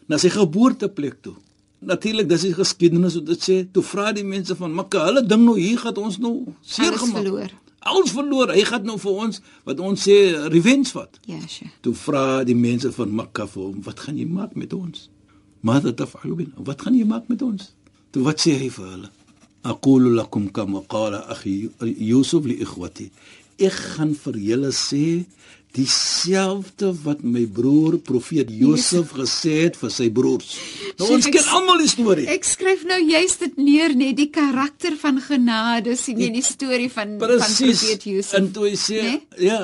na 0.08 0.18
sy 0.18 0.29
geboorteplek 0.29 1.22
toe. 1.22 1.34
Natuurlik 1.82 2.27
dis 2.29 2.41
die 2.41 2.53
geskiedenis 2.53 3.13
wat 3.15 3.25
dit 3.25 3.39
sê. 3.50 3.72
Toe 3.72 3.84
vra 3.84 4.12
die 4.12 4.24
mense 4.24 4.56
van 4.56 4.74
Mekka, 4.75 5.06
hulle 5.06 5.25
ding 5.25 5.44
nou 5.46 5.58
hier 5.60 5.77
gaan 5.77 5.96
ons 5.98 6.18
nou 6.20 6.46
seer 6.62 6.98
gemaak. 6.98 7.51
Alles 7.79 8.12
verloor. 8.12 8.51
Hy 8.51 8.63
gaan 8.67 8.86
nou 8.88 8.98
vir 9.00 9.21
ons 9.25 9.39
wat 9.67 9.79
ons 9.79 10.07
sê 10.07 10.17
revenge 10.51 10.91
vat. 10.95 11.19
Ja, 11.29 11.39
Sheikh. 11.48 11.77
Toe 11.86 11.93
vra 11.95 12.43
die 12.48 12.57
mense 12.57 12.91
van 12.95 13.15
Mekka 13.15 13.48
vir 13.48 13.63
hom, 13.63 13.83
"Wat 13.83 14.00
gaan 14.00 14.17
jy 14.17 14.25
maak 14.25 14.55
met 14.55 14.74
ons?" 14.74 15.09
"Mada 15.62 15.91
taf'alu 15.91 16.36
bina?" 16.36 16.55
"Wat 16.57 16.81
gaan 16.81 16.98
jy 16.98 17.05
maak 17.05 17.27
met 17.27 17.41
ons?" 17.41 17.74
Toe 18.12 18.24
wat 18.24 18.39
sê 18.39 18.57
hy 18.57 18.69
vir 18.69 18.86
hulle? 18.86 19.09
"Aqulu 19.63 20.09
lakum 20.15 20.51
kama 20.51 20.81
qala 20.81 21.25
akhi 21.29 21.69
Yusuf 21.98 22.45
li 22.45 22.59
ikhwati." 22.59 23.12
Ek 23.60 23.74
gaan 23.96 24.13
vir 24.16 24.38
julle 24.39 24.72
sê 24.72 25.25
dieselfde 25.75 26.89
wat 27.04 27.22
my 27.24 27.44
broer 27.46 28.00
profeet 28.01 28.50
Josef 28.50 29.12
gesê 29.18 29.56
het 29.68 29.75
vir 29.80 29.92
sy 29.94 30.08
broers. 30.13 30.56
Nou 31.00 31.10
ons 31.16 31.25
Sheikh, 31.28 31.36
ken 31.38 31.51
almal 31.58 31.84
die 31.84 31.92
storie. 31.92 32.25
Ek 32.32 32.48
skryf 32.48 32.86
nou 32.89 32.98
juist 33.04 33.44
dit 33.46 33.60
neer 33.62 33.94
net 33.98 34.18
die 34.18 34.30
karakter 34.34 34.98
van 35.01 35.22
genade 35.22 35.94
sien 36.00 36.20
jy 36.24 36.32
die 36.39 36.46
storie 36.46 36.89
van 36.94 37.18
van 37.22 37.28
Presies. 37.28 37.84
profeet 37.84 38.08
Josef. 38.10 38.34
En 38.39 38.50
toe 38.56 38.66
hy 38.70 38.75
sê, 38.80 39.01
Nee? 39.04 39.22
ja, 39.46 39.60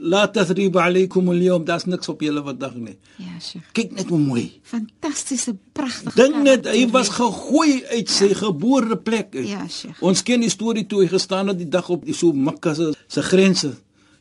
La 0.00 0.22
tathrib 0.32 0.76
alaykum 0.80 1.28
al-yawm. 1.28 1.64
Daar's 1.68 1.84
niks 1.84 2.08
op 2.08 2.22
julle 2.24 2.40
vandag 2.44 2.76
nie. 2.80 2.96
Ja, 3.20 3.36
Sheikh. 3.36 3.66
Kyk 3.76 3.92
net 3.98 4.08
hoe 4.08 4.18
mooi. 4.20 4.44
Fantastiese, 4.64 5.52
pragtige. 5.76 6.14
Dink 6.16 6.38
net, 6.44 6.68
hy 6.72 6.86
was 6.94 7.10
nee. 7.10 7.18
gegooi 7.18 7.74
uit 7.90 8.12
sy 8.12 8.30
geboorte 8.38 8.96
plek 8.96 9.34
uit. 9.36 9.48
Ja, 9.50 9.66
Sheikh. 9.68 10.00
Ons 10.00 10.22
ken 10.24 10.40
die 10.40 10.52
storie 10.52 10.86
toe 10.88 11.02
hy 11.04 11.10
gestaan 11.12 11.52
het 11.52 11.60
die 11.60 11.68
dag 11.68 11.90
op 11.92 12.06
die 12.08 12.16
so 12.16 12.32
Mekka 12.32 12.72
se 12.78 12.94
se 13.12 13.24
grense. 13.26 13.74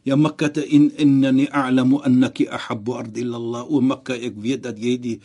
Ja 0.08 0.18
Mekka 0.20 0.52
in 0.66 0.90
innani 1.00 1.48
a'lamu 1.48 2.02
annaki 2.04 2.50
ahabbu 2.52 2.98
ardi 3.00 3.24
ila 3.24 3.40
Allah. 3.40 3.64
O 3.70 3.80
Mekka, 3.80 4.20
ek 4.20 4.36
weet 4.36 4.66
dat 4.68 4.84
jy 4.84 4.98
die 5.00 5.16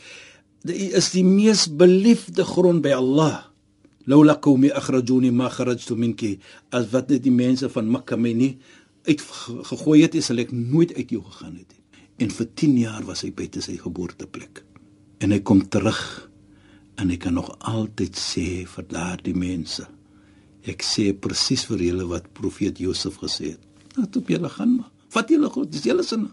die 0.65 0.93
is 0.95 1.11
die 1.13 1.27
mees 1.27 1.67
beliefde 1.67 2.47
grond 2.47 2.85
by 2.85 2.95
Allah. 2.95 3.43
Laula 4.07 4.37
qaumi 4.37 4.71
akhrajuni 4.71 5.33
ma 5.33 5.51
kharajtu 5.51 5.97
minki. 5.97 6.37
As 6.71 6.87
wat 6.93 7.11
net 7.11 7.25
die 7.27 7.35
mense 7.35 7.69
van 7.73 7.91
Mekka 7.91 8.21
my 8.21 8.33
nie 8.37 8.55
uitgegooi 9.09 10.03
het, 10.03 10.17
sal 10.25 10.39
ek 10.43 10.53
nooit 10.53 10.95
uit 10.97 11.11
jou 11.11 11.23
gegaan 11.23 11.57
het 11.59 11.73
nie. 11.73 11.81
En 12.25 12.31
vir 12.31 12.47
10 12.55 12.77
jaar 12.79 13.05
was 13.09 13.25
hy 13.27 13.33
buite 13.35 13.61
sy 13.65 13.77
geboorteplek. 13.81 14.63
En 15.25 15.31
hy 15.35 15.41
kom 15.41 15.65
terug 15.69 16.01
en 17.01 17.11
ek 17.11 17.25
kan 17.27 17.35
nog 17.35 17.51
altyd 17.67 18.15
sê 18.17 18.47
vir 18.71 18.87
daardie 18.91 19.35
mense. 19.35 19.87
Ek 20.65 20.83
sê 20.87 21.11
presies 21.13 21.65
vir 21.69 21.83
julle 21.91 22.07
wat 22.09 22.31
profeet 22.39 22.79
Josef 22.81 23.19
gesê 23.21 23.55
het. 23.55 23.61
Laat 23.99 24.17
op 24.17 24.29
julle 24.31 24.49
gaan 24.49 24.77
maar. 24.79 24.91
Vat 25.15 25.29
julle 25.31 25.51
God, 25.51 25.71
dis 25.73 25.85
julle 25.87 26.03
sin. 26.07 26.29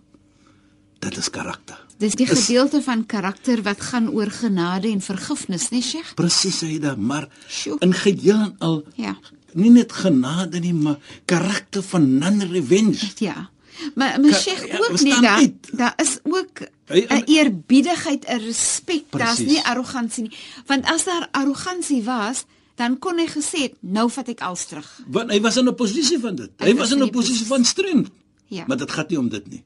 Dit 1.02 1.18
is 1.18 1.30
karakter. 1.34 1.80
Dis 2.02 2.14
die 2.18 2.28
gedeelte 2.30 2.82
van 2.86 3.04
karakter 3.10 3.62
wat 3.66 3.82
gaan 3.82 4.08
oor 4.10 4.30
genade 4.34 4.90
en 4.90 5.02
vergifnis, 5.02 5.68
nee, 5.74 5.82
Sheikh? 5.82 6.14
Presies 6.18 6.62
hy 6.66 6.78
da, 6.82 6.96
maar 6.96 7.28
Sjoe. 7.50 7.78
in 7.82 7.94
geheel 7.94 8.40
en 8.40 8.56
al 8.60 8.84
Ja. 8.98 9.16
Nie 9.54 9.70
net 9.70 9.92
genade 9.92 10.60
nie, 10.60 10.74
maar 10.74 10.98
karakter 11.26 11.84
van 11.84 12.18
non-revenge. 12.18 13.12
Ja. 13.18 13.50
Maar 13.96 14.20
maar 14.22 14.34
Sheikh 14.34 14.68
ja, 14.68 14.78
ook 14.78 14.98
we 14.98 15.04
nie 15.04 15.22
daar 15.22 15.48
daar 15.72 15.94
is 15.98 16.20
ook 16.24 16.62
'n 16.88 17.24
eerbiedigheid, 17.26 18.26
'n 18.28 18.38
respek. 18.46 19.04
Daar's 19.10 19.40
nie 19.40 19.62
arrogansie 19.66 20.24
nie. 20.24 20.38
Want 20.66 20.86
as 20.86 21.04
daar 21.04 21.28
arrogansie 21.32 22.04
was, 22.04 22.46
dan 22.76 23.00
kon 23.00 23.18
hy 23.18 23.28
gesê 23.28 23.60
het, 23.62 23.74
nou 23.80 24.10
vat 24.10 24.28
ek 24.28 24.40
alles 24.42 24.66
terug. 24.66 25.02
Want 25.08 25.32
hy 25.32 25.42
was 25.42 25.58
in 25.58 25.68
'n 25.68 25.76
posisie 25.76 26.20
van 26.20 26.36
dit. 26.36 26.50
Hy, 26.58 26.66
Hy 26.66 26.76
was 26.76 26.92
in 26.92 27.02
'n 27.04 27.10
posisie 27.10 27.34
posi- 27.46 27.46
van 27.48 27.66
strength. 27.66 28.12
Ja. 28.48 28.64
Maar 28.68 28.78
dit 28.78 28.92
gaan 28.92 29.06
nie 29.08 29.18
om 29.20 29.30
dit 29.30 29.48
nie. 29.50 29.64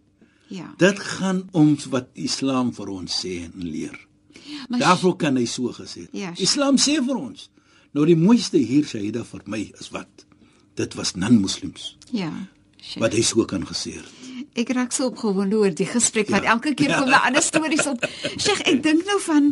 Ja. 0.47 0.73
Dit 0.77 0.99
gaan 0.99 1.47
om 1.51 1.77
wat 1.89 2.05
Islam 2.13 2.73
vir 2.73 2.87
ons 2.87 3.25
sê 3.25 3.43
en 3.43 3.51
leer. 3.55 4.07
Maar 4.69 4.79
Daarvoor 4.79 5.15
kan 5.15 5.35
hy 5.35 5.45
so 5.45 5.73
gesê. 5.73 5.99
het. 6.01 6.09
Ja. 6.11 6.31
Islam 6.35 6.77
sê 6.77 7.03
vir 7.05 7.15
ons. 7.15 7.49
Nou 7.95 8.03
die 8.07 8.17
mooiste 8.19 8.59
hier 8.59 8.83
Shaida 8.87 9.23
vir 9.23 9.43
my 9.51 9.61
is 9.79 9.89
wat? 9.95 10.25
Dit 10.75 10.95
was 10.99 11.13
non-moslems 11.15 11.93
ja. 12.11 12.31
Sheikh. 12.81 13.01
wat 13.01 13.13
hy 13.15 13.21
so 13.23 13.45
kan 13.47 13.63
gesê 13.65 13.93
het. 13.95 14.09
Ek 14.59 14.69
raak 14.75 14.91
so 14.95 15.07
opgewonde 15.09 15.57
oor 15.59 15.71
die 15.75 15.87
gesprek 15.87 16.29
want 16.31 16.43
Ja. 16.43 16.51
elke 16.55 16.73
keer 16.75 16.91
kom 16.97 17.09
daar 17.11 17.25
ander 17.29 17.41
stories 17.43 17.87
op. 17.87 18.03
Sheikh, 18.37 18.61
ek 18.67 18.81
dink 18.83 19.05
nou 19.07 19.19
van 19.23 19.47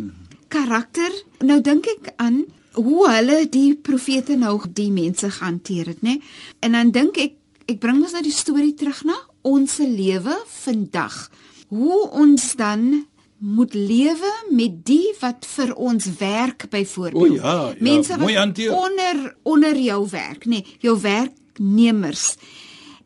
karakter. 0.53 1.11
Nou 1.43 1.61
dink 1.63 1.87
ek 1.87 2.11
aan 2.21 2.43
hoe 2.75 3.07
hulle 3.09 3.43
die 3.49 3.75
profete 3.75 4.35
nou 4.39 4.57
die 4.73 4.89
mense 4.91 5.29
gehanteer 5.29 5.93
het, 5.93 6.01
nê? 6.03 6.17
En 6.59 6.71
dan 6.75 6.91
dink 6.91 7.17
ek 7.17 7.39
ek 7.71 7.79
bring 7.79 8.01
ons 8.03 8.11
nou 8.11 8.21
die 8.25 8.33
storie 8.35 8.73
terug 8.75 9.03
na 9.07 9.15
ons 9.47 9.77
lewe 9.79 10.35
vandag. 10.51 11.29
Hoe 11.71 12.09
ons 12.11 12.49
dan 12.59 13.05
moet 13.43 13.73
lewe 13.73 14.31
met 14.55 14.85
die 14.87 15.13
wat 15.19 15.45
vir 15.55 15.73
ons 15.75 16.05
werk 16.19 16.69
byvoorbeeld. 16.71 17.31
O 17.31 17.35
ja, 17.35 17.55
ja, 17.67 17.75
Mense 17.79 18.17
wat 18.17 18.31
hanteer. 18.33 18.71
onder 18.71 19.35
onder 19.43 19.77
jou 19.77 20.07
werk, 20.09 20.45
nê, 20.45 20.63
jou 20.79 20.95
werknemers. 21.01 22.35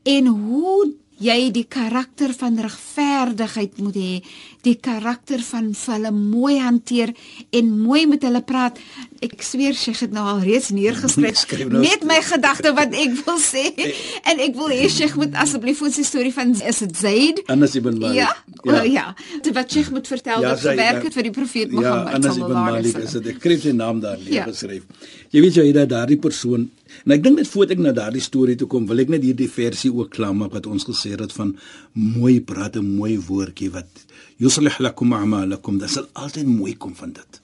En 0.03 0.25
hoe 0.25 0.94
jy 1.19 1.51
die 1.51 1.65
karakter 1.65 2.33
van 2.38 2.59
regverdigheid 2.62 3.77
moet 3.81 3.95
hê, 3.97 4.12
die 4.65 4.75
karakter 4.83 5.41
van 5.47 5.71
hulle 5.86 6.12
mooi 6.12 6.57
hanteer 6.59 7.13
en 7.55 7.69
mooi 7.79 8.05
met 8.09 8.21
hulle 8.27 8.41
praat. 8.45 8.77
Ek 9.24 9.41
sweer 9.41 9.74
sy 9.77 9.93
het 9.97 10.12
nou 10.13 10.25
al 10.29 10.41
reeds 10.45 10.69
neergeskryf 10.75 11.39
Skryf 11.45 11.71
nou- 11.71 11.81
net 11.81 12.03
my 12.05 12.19
gedagte 12.21 12.74
wat 12.77 12.93
ek 12.93 13.15
wil 13.25 13.39
sê 13.41 13.63
en 14.29 14.41
ek 14.45 14.53
wil 14.59 14.69
hê 14.74 14.89
sy 14.93 15.07
moet 15.17 15.33
asseblief 15.41 15.81
ons 15.81 15.97
storie 16.05 16.33
van 16.36 16.53
is 16.53 16.83
dit 16.86 16.97
Zaid? 17.01 17.41
Anas 17.50 17.75
ibn 17.79 17.97
Malik. 17.97 18.19
Ja, 18.21 18.31
ja. 18.67 18.83
ja. 18.83 19.05
Dit 19.41 19.53
wat 19.57 19.71
sy 19.74 19.86
moet 19.93 20.07
vertel 20.07 20.41
ja, 20.43 20.50
dat 20.53 20.62
sy- 20.62 20.75
gewerk 20.75 21.07
het 21.09 21.17
vir 21.17 21.29
die 21.31 21.36
profeet 21.39 21.71
Ja, 21.71 21.79
Mohammed 21.79 22.13
Anas 22.19 22.36
ibn 22.36 22.43
sallallahu 22.45 22.74
alaihi 22.74 22.83
Malik 22.83 22.97
is 22.97 23.03
wasallam. 23.07 23.24
dit. 23.24 23.36
Ek 23.36 23.41
skryf 23.41 23.62
sy 23.65 23.74
naam 23.77 24.03
daar 24.03 24.17
neer 24.21 24.33
Ja. 24.38 24.45
Jy 25.33 25.41
weet 25.43 25.55
jy 25.59 25.71
dat 25.75 25.89
daardie 25.89 26.19
persoon 26.21 26.69
en 27.06 27.12
ek 27.12 27.24
dink 27.24 27.38
net 27.38 27.48
voor 27.48 27.72
ek 27.75 27.79
na 27.79 27.91
daardie 27.91 28.22
storie 28.22 28.56
toe 28.56 28.67
kom, 28.67 28.88
wil 28.88 29.00
ek 29.00 29.10
net 29.10 29.24
hierdie 29.24 29.50
versie 29.50 29.91
ook 29.94 30.10
klaarmaak 30.15 30.53
wat 30.53 30.67
ons 30.67 30.86
gesê 30.88 31.15
het 31.17 31.34
van 31.34 31.56
mooi 31.94 32.39
praat 32.41 32.75
'n 32.77 32.96
mooi 32.98 33.17
woordjie 33.17 33.72
wat 33.72 34.06
yuslih 34.39 34.79
lakum 34.79 35.13
a'malakum. 35.13 35.77
Dit 35.79 35.89
sal 35.89 36.08
altyd 36.13 36.46
mooi 36.48 36.75
kom 36.77 36.96
van 36.96 37.12
dit. 37.13 37.41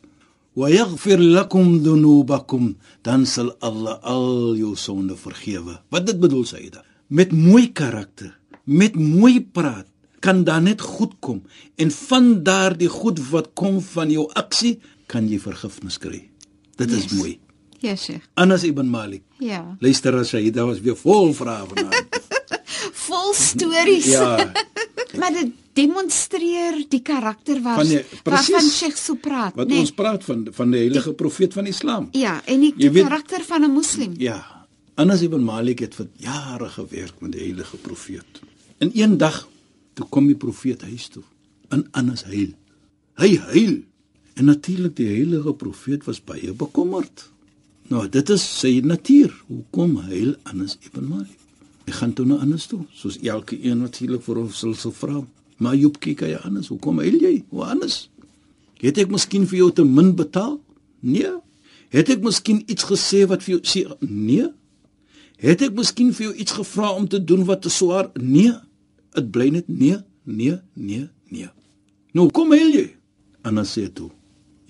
Wa 0.55 0.69
yaghfir 0.69 1.17
lakum 1.19 1.81
dhunubakum, 1.83 2.75
dan 3.01 3.25
sal 3.25 3.55
Allah 3.59 3.97
al 4.03 4.55
jou 4.55 4.75
sonde 4.75 5.15
vergewe. 5.17 5.79
Wat 5.89 6.05
dit 6.05 6.19
bedoel 6.19 6.45
Saida? 6.45 6.83
Met 7.07 7.31
mooi 7.31 7.71
karakter, 7.71 8.37
met 8.65 8.95
mooi 8.95 9.41
praat 9.41 9.87
kan 10.19 10.43
dan 10.43 10.63
net 10.63 10.81
goed 10.81 11.13
kom 11.19 11.41
en 11.75 11.91
van 11.91 12.43
daardie 12.43 12.87
goed 12.87 13.19
wat 13.29 13.51
kom 13.53 13.81
van 13.81 14.11
jou 14.11 14.29
aksie 14.39 14.79
kan 15.11 15.27
jy 15.27 15.39
vergifnis 15.39 15.97
kry. 15.97 16.29
Dit 16.77 16.91
is 16.91 17.03
Yes. 17.03 17.13
mooi. 17.13 17.39
Ja, 17.83 17.95
Sheikh. 17.99 18.23
Anas 18.39 18.63
ibn 18.63 18.87
Malik. 18.87 19.23
Ja. 19.43 19.75
Luister 19.83 20.15
as 20.15 20.31
hy 20.31 20.49
daar 20.55 20.69
was 20.71 20.79
weer 20.85 20.95
vol 20.95 21.33
vrae 21.35 21.65
vanaand. 21.67 22.21
Vol 23.05 23.33
stories. 23.35 24.05
ja. 24.07 24.37
Maar 25.19 25.29
dit 25.35 25.51
demonstreer 25.77 26.79
die 26.89 27.01
karakter 27.05 27.59
waar 27.61 27.75
Van 27.77 27.87
die- 27.87 27.99
waarvan 28.23 28.45
precies. 28.55 28.77
Sheikh 28.77 28.97
so 28.97 29.13
praat, 29.15 29.53
Wat 29.55 29.67
nee. 29.67 29.79
ons 29.83 29.91
praat 29.93 30.23
van 30.23 30.47
van 30.51 30.71
die 30.73 30.79
heilige 30.79 31.13
profeet 31.13 31.53
van 31.53 31.67
Islam. 31.69 32.07
Ja, 32.11 32.41
en 32.45 32.59
die, 32.63 32.73
die 32.77 32.89
weet- 32.91 33.03
karakter 33.03 33.43
van 33.45 33.61
'n 33.63 33.71
moslim. 33.71 34.13
Ja. 34.17 34.39
Anas 34.95 35.21
ibn 35.21 35.43
Malik 35.43 35.79
het 35.79 35.95
vir 35.95 36.07
jare 36.17 36.69
gewerk 36.69 37.13
met 37.21 37.31
die 37.31 37.41
heilige 37.41 37.77
profeet. 37.77 38.41
En 38.77 38.89
een 38.93 39.17
dag 39.17 39.47
toe 39.93 40.05
kom 40.09 40.25
die 40.27 40.35
profeet 40.35 40.81
huis 40.81 41.07
toe. 41.07 41.23
En 41.69 41.87
Anas 41.91 42.23
huil. 42.23 42.53
Hy 43.15 43.37
huil. 43.37 43.81
En 44.33 44.45
natuurlik 44.45 44.95
die 44.95 45.07
heilige 45.07 45.53
profeet 45.53 46.03
was 46.05 46.23
baie 46.23 46.53
bekommerd. 46.53 47.29
Nou, 47.91 48.05
dit 48.09 48.29
is 48.29 48.43
sy 48.59 48.77
natuur. 48.85 49.33
Hoekom 49.49 49.97
huil 50.07 50.35
Anas 50.47 50.77
ibn 50.85 51.07
Malik? 51.09 51.39
Hy 51.83 51.95
gaan 51.97 52.13
toe 52.15 52.25
na 52.25 52.37
Anas 52.39 52.69
toe, 52.71 52.85
soos 52.95 53.17
elke 53.19 53.57
een 53.59 53.81
natuurlik 53.83 54.23
vir 54.23 54.39
hom 54.39 54.51
sal 54.55 54.75
vra. 54.95 55.19
Maar 55.59 55.75
Job 55.75 55.99
kyk 56.03 56.23
hy 56.23 56.37
Anas, 56.39 56.69
hoekom 56.71 57.01
huil 57.03 57.19
jy? 57.19 57.33
O 57.51 57.65
Anas, 57.67 58.07
het 58.79 58.99
ek 59.03 59.11
miskien 59.11 59.47
vir 59.49 59.59
jou 59.59 59.71
te 59.75 59.83
min 59.87 60.13
betaal? 60.15 60.57
Nee. 61.03 61.33
Het 61.93 62.15
ek 62.15 62.23
miskien 62.23 62.63
iets 62.71 62.87
gesê 62.87 63.25
wat 63.29 63.43
vir 63.43 63.57
jou 63.57 63.61
sê? 63.67 63.83
Nee. 64.07 64.47
Het 65.43 65.67
ek 65.67 65.75
miskien 65.75 66.13
vir 66.15 66.29
jou 66.29 66.33
iets 66.45 66.55
gevra 66.55 66.93
om 66.95 67.07
te 67.09 67.19
doen 67.19 67.43
wat 67.49 67.65
te 67.65 67.71
swaar? 67.73 68.09
Nee. 68.15 68.55
Dit 69.13 69.29
bly 69.35 69.49
net 69.53 69.67
nee, 69.67 69.99
nee, 70.23 70.55
nee, 70.73 71.05
nee. 71.29 71.51
Nou 72.15 72.29
kom 72.31 72.55
huil 72.55 72.71
jy. 72.79 72.87
Anas 73.43 73.75
sê 73.75 73.89
toe: 73.91 74.09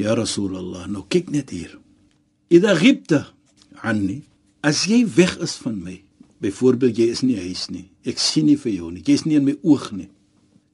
"Ya 0.01 0.15
Rasulullah, 0.17 0.88
nou 0.89 1.05
kyk 1.08 1.29
net 1.29 1.53
hier. 1.53 1.77
Ida 2.53 2.75
ghibta 2.77 3.25
anni, 3.81 4.22
as 4.62 4.83
jy 4.86 5.01
weg 5.17 5.33
is 5.41 5.55
van 5.63 5.79
my, 5.81 5.95
byvoorbeeld 6.43 7.00
jy 7.00 7.07
is 7.10 7.24
nie 7.25 7.39
huis 7.39 7.65
nie. 7.74 7.88
Ek 8.05 8.19
sien 8.22 8.45
nie 8.45 8.60
vir 8.60 8.75
jou 8.75 8.91
nie. 8.91 9.01
Jy's 9.01 9.24
nie 9.25 9.39
in 9.39 9.48
my 9.48 9.55
oog 9.65 9.89
nie. 9.95 10.10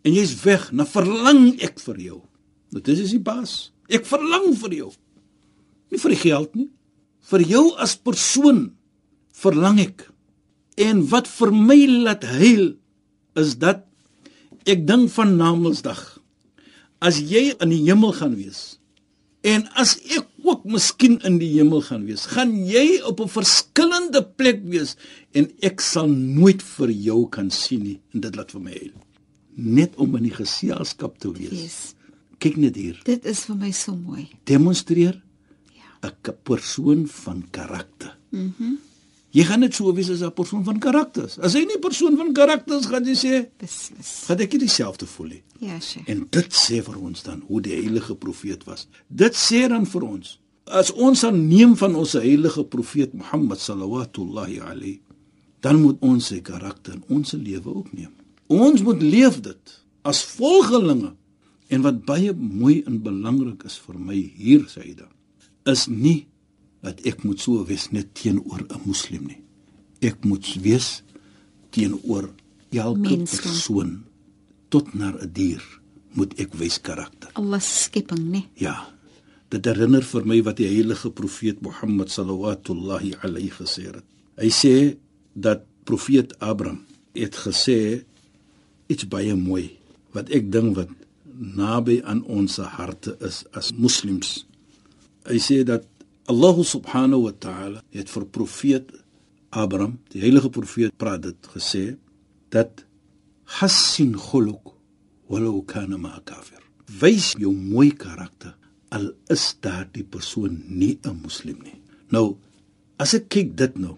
En 0.03 0.15
jy's 0.15 0.33
weg, 0.43 0.69
nou 0.75 0.85
verlang 0.89 1.53
ek 1.63 1.79
vir 1.83 2.01
jou. 2.03 2.19
Nou 2.73 2.83
dis 2.83 2.99
is 3.05 3.13
die 3.15 3.23
baas. 3.23 3.71
Ek 3.87 4.07
verlang 4.09 4.51
vir 4.59 4.75
jou. 4.81 4.89
Nie 5.89 6.01
vir 6.01 6.13
die 6.13 6.21
geld 6.21 6.57
nie. 6.59 6.67
Vir 7.29 7.45
jou 7.47 7.63
as 7.81 7.95
persoon 7.95 8.65
verlang 9.39 9.79
ek. 9.81 10.03
En 10.79 11.05
wat 11.11 11.29
vir 11.31 11.53
my 11.55 11.79
laat 12.07 12.27
huil 12.27 12.73
is 13.39 13.55
dat 13.61 13.85
ek 14.69 14.83
dink 14.89 15.13
van 15.15 15.37
Namedsdag. 15.39 16.01
As 16.99 17.21
jy 17.23 17.53
in 17.55 17.71
die 17.71 17.85
hemel 17.87 18.11
gaan 18.19 18.35
wees 18.35 18.79
en 19.47 19.67
as 19.79 19.95
ek 20.11 20.27
ook 20.49 20.63
miskien 20.65 21.19
in 21.27 21.37
die 21.39 21.49
hemel 21.57 21.81
gaan 21.81 22.05
wees, 22.05 22.25
gaan 22.25 22.51
jy 22.65 23.01
op 23.05 23.19
'n 23.21 23.27
verskillende 23.29 24.23
plek 24.23 24.61
wees 24.63 24.95
en 25.33 25.49
ek 25.61 25.81
sal 25.81 26.07
nooit 26.07 26.61
vir 26.61 26.89
jou 26.91 27.29
kan 27.29 27.49
sien 27.51 27.83
nie 27.83 27.99
en 28.13 28.19
dit 28.21 28.35
laat 28.35 28.51
vir 28.51 28.61
my 28.61 28.71
huil. 28.71 28.91
Net 29.55 29.95
om 29.97 30.15
in 30.15 30.23
die 30.23 30.33
geselskap 30.35 31.17
te 31.19 31.31
wees. 31.31 31.61
Yes. 31.61 31.95
Kyk 32.39 32.57
net 32.57 32.75
hier. 32.75 32.99
Dit 33.03 33.25
is 33.25 33.45
vir 33.45 33.55
my 33.55 33.71
so 33.71 33.95
mooi. 33.95 34.27
Demonstreer 34.45 35.21
Ja. 35.75 36.07
'n 36.09 36.11
ka- 36.21 36.31
persoon 36.43 37.07
van 37.07 37.43
karakter. 37.51 38.17
Mhm. 38.31 38.53
Mm 38.59 38.77
jy 39.31 39.43
gaan 39.45 39.59
net 39.59 39.75
so 39.75 39.93
wees 39.93 40.09
as 40.09 40.21
'n 40.21 40.31
persoon 40.33 40.63
van 40.63 40.79
karakter. 40.79 41.29
As 41.41 41.53
jy 41.53 41.65
nie 41.65 41.79
persoon 41.79 42.17
van 42.17 42.33
karakter 42.33 42.79
is, 42.79 42.85
gaan 42.85 43.05
jy 43.05 43.15
sê, 43.15 43.49
Beslis. 43.57 44.25
gaan 44.27 44.39
ek 44.39 44.51
nie 44.51 44.59
dieselfde 44.59 45.05
voel 45.05 45.27
nie. 45.27 45.43
Ja, 45.59 45.79
Sheikh. 45.79 46.07
En 46.07 46.27
dit 46.29 46.53
sê 46.53 46.81
vir 46.83 46.97
ons 46.97 47.23
dan 47.23 47.43
hoe 47.47 47.61
die 47.61 47.73
heilige 47.73 48.15
profeet 48.15 48.63
was. 48.65 48.87
Dit 49.07 49.35
sê 49.35 49.67
dan 49.67 49.85
vir 49.85 50.03
ons 50.03 50.39
as 50.69 50.91
ons 50.93 51.23
aanneem 51.23 51.75
van 51.77 51.95
ons 51.95 52.11
heilige 52.13 52.63
profeet 52.63 53.13
Mohammed 53.13 53.59
sallallahu 53.59 54.61
alayhi 54.61 54.99
dan 55.59 55.81
moet 55.81 55.97
ons 56.05 56.29
sy 56.31 56.39
karakter 56.45 56.95
in 56.95 57.03
ons 57.11 57.33
lewe 57.35 57.73
ook 57.73 57.91
neem. 57.93 58.11
Ons 58.47 58.83
moet 58.85 59.01
leef 59.03 59.41
dit 59.43 59.73
as 60.07 60.23
volgelinge. 60.37 61.13
En 61.69 61.83
wat 61.85 62.05
baie 62.07 62.31
mooi 62.33 62.79
en 62.87 63.01
belangrik 63.03 63.65
is 63.67 63.75
vir 63.77 63.99
my 63.99 64.17
hier 64.17 64.63
Saida, 64.71 65.05
is 65.69 65.85
nie 65.87 66.28
dat 66.85 67.01
ek 67.07 67.23
moet 67.27 67.39
so 67.41 67.65
wees 67.67 67.89
net 67.91 68.13
teenoor 68.13 68.61
'n 68.69 68.81
moslim 68.85 69.27
nie. 69.27 69.41
Ek 70.01 70.23
moet 70.23 70.45
wees 70.61 71.03
teenoor 71.71 72.29
elke 72.71 72.99
Mensdom. 72.99 73.41
persoon 73.41 74.03
tot 74.69 74.93
na 74.93 75.11
'n 75.11 75.29
dier 75.33 75.63
moet 76.13 76.33
ek 76.39 76.53
wys 76.53 76.81
karakter. 76.81 77.29
Allah 77.33 77.59
se 77.61 77.83
skepping, 77.83 78.31
nê? 78.31 78.45
Ja. 78.55 78.89
Dit 79.49 79.65
herinner 79.65 80.03
vir 80.03 80.25
my 80.25 80.41
wat 80.45 80.57
die 80.57 80.67
heilige 80.67 81.09
profeet 81.09 81.61
Mohammed 81.61 82.09
sallallahu 82.09 83.15
alayhi 83.21 83.49
gesê 83.49 83.89
het. 83.89 84.03
Hy 84.37 84.49
sê 84.49 84.97
dat 85.33 85.65
profeet 85.83 86.35
Abraham 86.39 86.85
het 87.17 87.35
gesê 87.35 88.05
iets 88.87 89.07
baie 89.09 89.33
mooi 89.35 89.79
wat 90.13 90.29
ek 90.29 90.51
dink 90.53 90.75
wat 90.77 90.89
naby 91.39 92.01
aan 92.05 92.21
ons 92.29 92.57
harte 92.57 93.15
is 93.25 93.41
as 93.57 93.71
moslems. 93.73 94.45
Hy 95.25 95.39
sê 95.41 95.63
dat 95.65 95.88
Allah 96.29 96.57
subhanahu 96.61 97.25
wa 97.25 97.33
ta'ala 97.33 97.81
het 97.89 98.09
vir 98.13 98.25
profeet 98.29 98.91
Abraham, 99.49 99.97
die 100.13 100.21
heilige 100.21 100.51
profeet 100.53 100.93
praat 101.01 101.23
dit 101.25 101.47
gesê 101.55 101.85
dat 102.53 102.83
hassin 103.57 104.13
khuluq 104.13 104.75
walau 105.29 105.63
kana 105.65 105.97
ma 105.97 106.19
kafir. 106.21 106.61
Wys 107.01 107.33
jou 107.41 107.53
mooi 107.53 107.89
karakter 107.97 108.53
al 108.93 109.09
is 109.33 109.55
daardie 109.61 110.05
persoon 110.05 110.61
nie 110.69 110.99
'n 111.01 111.17
moslim 111.23 111.57
nie. 111.65 111.81
Nou 112.13 112.37
as 112.99 113.13
ek 113.13 113.29
kyk 113.29 113.55
dit 113.57 113.77
nou 113.77 113.97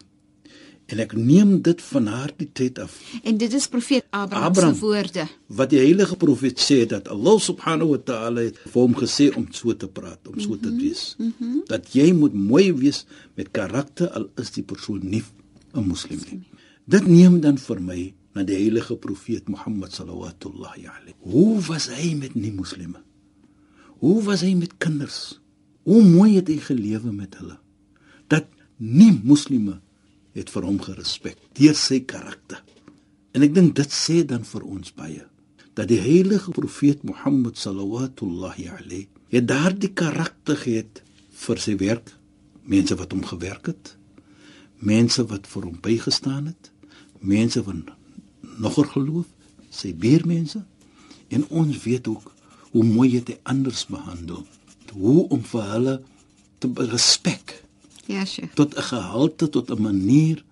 en 0.92 1.00
ek 1.00 1.14
neem 1.16 1.62
dit 1.64 1.82
van 1.82 2.08
haar 2.12 2.32
die 2.38 2.50
tyd 2.60 2.80
af 2.84 2.98
En 3.24 3.38
dit 3.38 3.54
is 3.54 3.68
profeet 3.72 4.06
Abraham, 4.10 4.50
Abraham. 4.52 4.74
se 4.76 4.80
woorde. 4.82 5.28
wat 5.48 5.70
die 5.70 5.80
heilige 5.80 6.16
profeet 6.16 6.60
sê 6.60 6.86
dat 6.86 7.08
Allah 7.08 7.40
subhanahu 7.40 7.90
wa 7.96 7.98
ta'ala 7.98 8.42
het 8.42 8.58
vir 8.64 8.82
hom 8.82 8.96
gesê 8.96 9.30
om 9.36 9.48
so 9.52 9.76
te 9.76 9.88
praat, 9.88 10.28
om 10.28 10.40
so 10.40 10.58
te 10.60 10.72
wees. 10.76 11.16
Mm 11.18 11.34
-hmm. 11.38 11.62
Dat 11.68 11.94
jy 11.94 12.12
moet 12.14 12.34
mooi 12.34 12.74
wees 12.74 13.06
met 13.36 13.52
karakter 13.52 14.10
al 14.10 14.30
is 14.36 14.52
die 14.52 14.64
persoon 14.64 15.00
nie 15.04 15.24
'n 15.74 15.88
moslim 15.88 16.20
nie. 16.32 16.42
Dit 16.86 17.08
neem 17.08 17.40
dan 17.40 17.58
vir 17.58 17.82
my 17.82 18.14
na 18.34 18.44
die 18.44 18.56
heilige 18.56 18.96
profeet 18.96 19.50
Mohammed 19.50 19.94
sallallahu 19.94 20.34
alayhi. 20.44 21.16
Hoe 21.20 21.62
was 21.68 21.88
hy 21.88 22.16
met 22.16 22.36
nie 22.36 22.52
moslime? 22.52 23.00
Hoe 24.00 24.24
was 24.24 24.42
hy 24.42 24.54
met 24.56 24.78
kinders? 24.78 25.40
Hoe 25.84 26.04
mooi 26.04 26.36
het 26.36 26.48
hy 26.48 26.58
gelewe 26.58 27.12
met 27.12 27.36
hulle? 27.38 27.58
Dat 28.28 28.46
nie 28.78 29.20
moslime 29.24 29.82
het 30.38 30.52
vir 30.54 30.68
hom 30.68 30.80
gerespek 30.82 31.40
deur 31.58 31.78
sy 31.78 32.02
karakter. 32.08 32.62
En 33.36 33.44
ek 33.46 33.54
dink 33.56 33.76
dit 33.76 33.94
sê 33.96 34.22
dan 34.28 34.44
vir 34.48 34.66
ons 34.68 34.94
baie 34.96 35.26
dat 35.74 35.88
die 35.88 36.02
heilige 36.04 36.52
profeet 36.52 37.04
Mohammed 37.08 37.58
sallallahu 37.58 38.10
alayhi 38.68 39.08
het 39.32 39.48
daardie 39.48 39.94
karakter 39.96 40.58
gehad 40.60 41.00
vir 41.46 41.62
sy 41.64 41.78
werk, 41.80 42.12
mense 42.68 42.96
wat 43.00 43.16
hom 43.16 43.24
gewerk 43.24 43.72
het, 43.72 43.96
mense 44.84 45.24
wat 45.32 45.48
vir 45.48 45.70
hom 45.70 45.78
bygestaan 45.82 46.52
het, 46.52 46.72
mense 47.22 47.64
van 47.64 47.86
noger 48.60 48.90
geloof, 48.92 49.30
sy 49.72 49.94
buurmense 49.96 50.60
en 51.32 51.48
ons 51.48 51.84
weet 51.86 52.10
ook 52.12 52.34
hoe 52.74 52.84
mooi 52.84 53.16
hy 53.16 53.38
anders 53.48 53.86
behandel, 53.88 54.44
hoe 54.92 55.28
om 55.32 55.44
vir 55.48 55.68
hulle 55.72 55.96
te 56.60 56.68
respek 56.92 57.62
Ja, 58.06 58.26
Sheikh. 58.26 58.54
tot 58.54 58.76
'n 58.76 58.82
gehalte 58.82 59.50
tot 59.50 59.70
'n 59.70 59.82
manier 59.82 60.44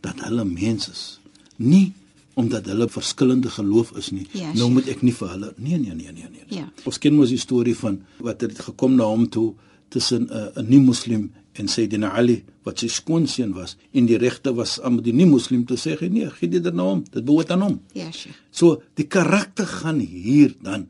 dat 0.00 0.20
hulle 0.20 0.44
mens 0.44 0.88
is. 0.88 1.20
Nie 1.56 1.92
omdat 2.34 2.66
hulle 2.66 2.88
verskillende 2.88 3.50
geloof 3.50 3.90
is 3.96 4.10
nie. 4.10 4.26
Ja, 4.32 4.52
nou 4.54 4.70
moet 4.70 4.86
ek 4.88 5.02
nie 5.02 5.12
vir 5.12 5.28
hulle 5.28 5.54
nee 5.56 5.78
nee 5.78 5.94
nee 5.94 6.12
nee 6.12 6.28
nee. 6.30 6.44
Ja. 6.48 6.68
Ons 6.84 6.98
ken 6.98 7.14
mos 7.14 7.28
die 7.28 7.38
storie 7.38 7.76
van 7.76 8.02
wat 8.22 8.40
het 8.40 8.58
gekom 8.58 8.94
na 8.94 9.04
hom 9.04 9.28
toe 9.28 9.54
tussen 9.88 10.22
'n 10.22 10.58
uh, 10.58 10.62
nie-moslim 10.62 11.32
en 11.52 11.68
Sayyidina 11.68 12.12
Ali 12.14 12.44
wat 12.62 12.78
sy 12.78 12.86
skoonseun 12.88 13.52
was 13.52 13.76
en 13.92 14.06
die 14.06 14.16
regte 14.16 14.54
was 14.54 14.80
aan 14.80 15.00
die 15.02 15.12
nie-moslim 15.12 15.64
te 15.66 15.74
sê 15.74 15.98
nee, 16.10 16.30
gee 16.30 16.48
dit 16.48 16.74
na 16.74 16.82
hom. 16.82 17.04
Dit 17.10 17.24
behoort 17.24 17.50
aan 17.50 17.62
hom. 17.62 17.80
Ja, 17.92 18.10
Sheikh. 18.12 18.36
So 18.50 18.82
die 18.94 19.06
karakter 19.06 19.66
gaan 19.66 19.98
hier 19.98 20.54
dan 20.62 20.88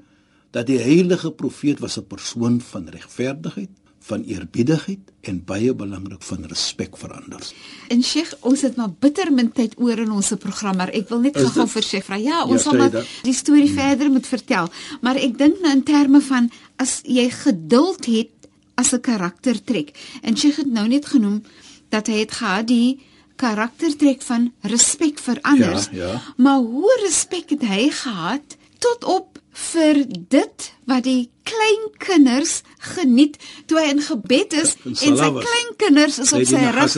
dat 0.50 0.66
die 0.66 0.78
heilige 0.78 1.30
profeet 1.30 1.78
was 1.78 1.98
'n 1.98 2.06
persoon 2.06 2.60
van 2.60 2.88
regverdigheid, 2.88 3.70
van 4.08 4.24
eerbiedigheid 4.24 5.12
en 5.28 5.40
baie 5.44 5.74
belangrik 5.76 6.22
van 6.24 6.46
respek 6.48 6.96
vir 6.96 7.12
ander. 7.12 7.44
En 7.92 8.02
Sheikh, 8.04 8.32
ons 8.48 8.62
het 8.64 8.78
maar 8.80 8.92
bitter 9.00 9.32
min 9.34 9.50
tyd 9.52 9.76
oor 9.76 10.00
in 10.00 10.12
ons 10.14 10.32
program, 10.40 10.78
maar 10.80 10.92
ek 10.96 11.10
wil 11.12 11.20
net 11.26 11.36
gou-gou 11.36 11.66
vir 11.74 11.86
Sheikh 11.90 12.06
vra. 12.08 12.16
Ja, 12.22 12.42
ons 12.44 12.64
Ja, 12.64 12.70
sal 12.70 12.78
maar 12.80 12.96
die 13.26 13.36
storie 13.36 13.70
verder 13.72 14.10
moet 14.10 14.26
vertel, 14.26 14.70
maar 15.04 15.20
ek 15.20 15.36
dink 15.38 15.60
nou 15.64 15.72
in 15.76 15.84
terme 15.84 16.20
van 16.24 16.50
as 16.76 17.00
jy 17.04 17.28
geduld 17.34 18.08
het 18.08 18.48
as 18.78 18.92
'n 18.94 19.00
karaktertrek. 19.00 19.92
En 20.22 20.36
Sheikh 20.36 20.56
het 20.56 20.70
nou 20.72 20.88
net 20.88 21.06
genoem 21.06 21.42
dat 21.90 22.06
hy 22.06 22.18
het 22.24 22.32
gehad 22.32 22.66
die 22.66 23.00
karaktertrek 23.36 24.22
van 24.22 24.52
respek 24.62 25.18
vir 25.18 25.38
anders. 25.42 25.88
ja. 25.92 26.22
Maar 26.36 26.58
hoe 26.58 27.00
respek 27.04 27.50
het 27.50 27.62
hy 27.62 27.90
gehad 27.90 28.56
tot 28.78 29.04
op 29.04 29.38
vir 29.52 30.04
dit 30.28 30.72
wat 30.86 31.04
die 31.04 31.30
kleinkinders 31.50 32.52
geniet 32.94 33.36
toe 33.66 33.78
hy 33.80 33.88
in 33.92 34.00
gebed 34.06 34.52
is 34.60 34.74
en 34.84 34.94
sy 34.96 35.08
Salah 35.10 35.32
was. 35.34 35.44
kleinkinders 35.48 36.18
is 36.24 36.32
op 36.36 36.44
sy 36.46 36.60
rug 36.76 36.96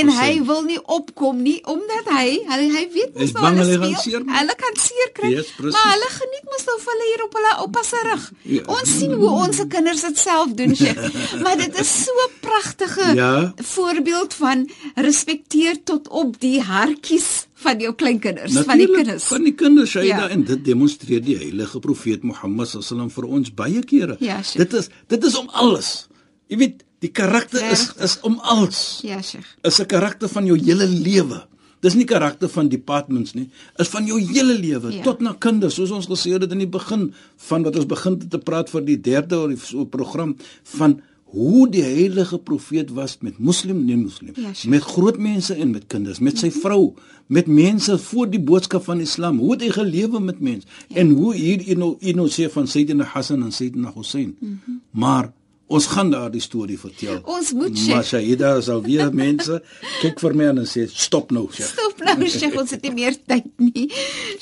en 0.00 0.12
hy 0.18 0.30
wil 0.48 0.62
nie 0.68 0.78
opkom 0.98 1.42
nie 1.44 1.58
omdat 1.68 2.08
hy 2.16 2.28
hy, 2.48 2.60
hy 2.76 2.84
weet 2.94 3.12
mos 3.18 3.32
nou 3.34 3.42
bang 3.44 3.58
hulle 3.60 3.76
speel, 3.78 3.96
seer 4.04 4.24
hulle 4.38 4.56
kan 4.62 4.80
seer 4.86 5.12
kry 5.18 5.32
Yes, 5.34 5.50
maar 5.60 5.90
hulle 5.92 6.10
geniet 6.16 6.46
mos 6.54 6.64
nou 6.70 6.78
hulle 6.86 7.08
hier 7.10 7.24
op 7.26 7.36
hulle 7.40 7.52
oupa 7.66 7.82
se 7.90 8.00
rug 8.08 8.24
Ja. 8.56 8.62
ons 8.78 8.94
sien 8.98 9.12
hoe 9.12 9.30
ons 9.44 9.56
se 9.60 9.66
kinders 9.76 10.00
dit 10.08 10.18
self 10.18 10.54
doen 10.58 10.74
Sheikh 10.76 11.02
maar 11.44 11.56
dit 11.60 11.80
is 11.84 11.92
so 12.04 12.12
'n 12.26 12.32
pragtige 12.40 13.14
Ja. 13.20 13.52
voorbeeld 13.74 14.34
van 14.34 14.66
respekteer 14.96 15.82
tot 15.84 16.08
op 16.08 16.40
die 16.40 16.60
hartjies 16.62 17.46
van 17.62 17.80
jou 17.80 17.92
kleinkinders 17.94 18.52
van 18.52 18.62
die 18.62 18.66
Natuurlijk, 18.86 19.04
kinders 19.04 19.24
Van 19.30 19.44
die 19.44 19.54
kinders, 19.54 19.90
Shaida, 19.90 20.06
Ja. 20.08 20.20
ja. 20.26 20.28
en 20.28 20.44
dit 20.44 20.64
demonstreer 20.64 21.20
die 21.24 21.36
heilige 21.36 21.78
profeet 21.80 22.22
Mohammed 22.22 22.68
sallam 22.68 23.10
vir 23.10 23.24
ons 23.28 23.50
baie 23.54 23.82
kere. 23.84 24.16
Ja, 24.20 24.42
Sheikh. 24.42 24.64
dit 24.64 24.72
is 24.80 24.88
dit 25.08 25.24
is 25.24 25.36
om 25.38 25.48
alles. 25.52 26.08
Jy 26.48 26.56
weet, 26.58 26.84
die 27.00 27.10
karakter 27.10 27.62
is 27.70 27.86
Regtig. 27.86 28.04
is 28.04 28.18
om 28.22 28.38
alles. 28.42 29.00
ja 29.02 29.22
Sheikh 29.22 29.46
Is 29.64 29.78
'n 29.80 29.86
karakter 29.86 30.28
van 30.28 30.46
jou 30.46 30.58
hele 30.58 30.86
lewe. 30.86 31.44
Dis 31.80 31.94
nie 31.94 32.04
karakter 32.04 32.48
van 32.48 32.68
departments 32.68 33.32
nie, 33.34 33.48
is 33.78 33.88
van 33.88 34.04
jou 34.06 34.20
hele 34.20 34.52
lewe 34.58 34.90
Ja. 34.90 34.96
ja. 34.96 35.02
tot 35.02 35.20
na 35.20 35.32
kinders, 35.32 35.74
soos 35.74 35.90
ons 35.90 36.06
gesê 36.06 36.32
het 36.32 36.52
in 36.52 36.58
die 36.58 36.66
begin 36.68 37.14
van 37.36 37.62
wat 37.62 37.76
ons 37.76 37.86
begin 37.86 38.18
te 38.28 38.38
praat 38.38 38.68
vir 38.70 38.82
die 38.84 39.00
derde 39.00 39.38
of 39.40 39.48
die 39.48 39.56
so 39.56 39.84
program 39.86 40.36
van 40.64 41.00
hoe 41.30 41.68
die 41.70 41.82
heilige 41.82 42.38
profeet 42.38 42.90
was 42.90 43.16
met 43.20 43.38
moslim 43.38 43.88
en 43.88 44.02
moslim, 44.02 44.32
Ja, 44.34 44.52
Sheikh. 44.54 44.70
met 44.70 44.82
groot 44.82 45.18
mense 45.18 45.54
en 45.54 45.70
met 45.70 45.86
kinders, 45.86 46.18
met 46.18 46.38
sy 46.38 46.50
vrou, 46.50 46.92
met 47.26 47.46
mense 47.46 47.98
voor 47.98 48.30
die 48.30 48.40
boodskap 48.40 48.84
van 48.84 49.00
Islam. 49.00 49.38
Hoe 49.38 49.52
het 49.52 49.62
hy 49.62 49.70
gelewe 49.70 50.20
met 50.20 50.40
mense? 50.40 50.66
Ja. 50.88 50.96
En 50.96 51.10
hoe 51.10 51.34
hier 51.34 51.62
you 51.62 51.74
know, 51.74 51.96
you 52.00 52.12
know 52.12 52.28
sê 52.28 52.50
van 52.52 52.66
Sayyidina 52.66 53.04
Hassan 53.04 53.42
en 53.42 53.52
Sayyidina 53.52 53.92
Hussein. 53.94 54.36
Mm 54.40 54.60
-hmm. 54.64 54.80
Maar 54.90 55.32
ons 55.70 55.86
gaan 55.86 56.10
daardie 56.10 56.40
storie 56.42 56.76
vertel. 56.78 57.20
Ons 57.30 57.52
moet, 57.54 57.70
Maar 57.88 58.02
Sheikh. 58.04 58.24
Shaida 58.26 58.48
sal 58.66 58.82
weer 58.82 59.12
mense 59.14 59.60
kyk 60.00 60.18
vir 60.24 60.34
my 60.34 60.48
en 60.50 60.64
sê 60.66 60.86
stop 60.90 61.30
nou, 61.34 61.44
Sheikh. 61.54 61.70
Stop 61.70 62.02
nou 62.04 62.28
Sheikh, 62.38 62.56
ons 62.58 62.70
het 62.74 62.82
nie 62.82 62.92
meer 62.96 63.14
tyd 63.30 63.46
nie. 63.62 63.86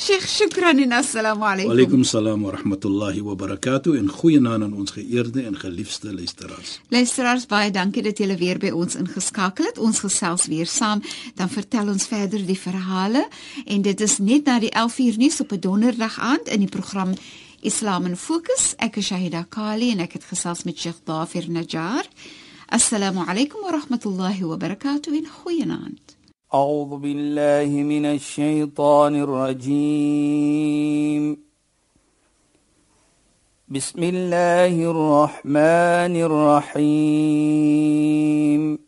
Sheikh, 0.00 0.24
shukran 0.26 0.80
en 0.84 0.92
assalamu 0.98 1.40
Wa 1.44 1.52
alaykum. 1.52 1.72
alaykum 1.74 2.04
salaam 2.04 2.42
wa 2.48 2.52
rahmatullahi 2.56 3.20
wa 3.26 3.34
barakatuh 3.34 3.98
en 3.98 4.08
goeienaand 4.08 4.62
aan 4.68 4.74
ons 4.74 4.90
geëerde 4.96 5.44
en 5.44 5.56
geliefde 5.60 6.14
luisteraars. 6.14 6.80
Luisteraars, 6.88 7.46
baie 7.46 7.70
dankie 7.70 8.02
dat 8.02 8.18
julle 8.18 8.36
weer 8.40 8.58
by 8.58 8.70
ons 8.70 8.96
ingeskakel 8.96 9.64
het. 9.68 9.78
Ons 9.78 10.00
gesels 10.00 10.46
weer 10.46 10.66
saam. 10.66 11.02
Dan 11.36 11.48
vertel 11.52 11.88
ons 11.92 12.06
verder 12.06 12.46
die 12.46 12.58
verhale 12.58 13.26
en 13.66 13.82
dit 13.82 14.00
is 14.00 14.18
net 14.18 14.44
na 14.48 14.58
die 14.58 14.70
11uur 14.72 15.18
nuus 15.18 15.40
op 15.40 15.52
'n 15.52 15.60
donderdag 15.60 16.18
aand 16.20 16.48
in 16.48 16.60
die 16.64 16.68
program 16.78 17.12
إسلام 17.66 18.14
فوكس 18.14 18.74
أك 18.80 19.00
شاهدة 19.00 19.46
كالي 19.52 19.92
أنك 19.92 20.22
خصاص 20.22 20.66
من 20.66 20.72
الشيخ 20.72 20.94
ظافر 21.08 21.44
نجار 21.48 22.06
السلام 22.72 23.18
عليكم 23.18 23.58
ورحمة 23.58 24.00
الله 24.06 24.44
وبركاته 24.44 25.18
إن 25.18 25.26
خوينانت 25.26 25.98
أعوذ 26.54 26.96
بالله 26.98 27.82
من 27.82 28.06
الشيطان 28.06 29.14
الرجيم 29.22 30.68
بسم 33.68 34.02
الله 34.02 34.90
الرحمن 34.90 36.16
الرحيم 37.58 38.87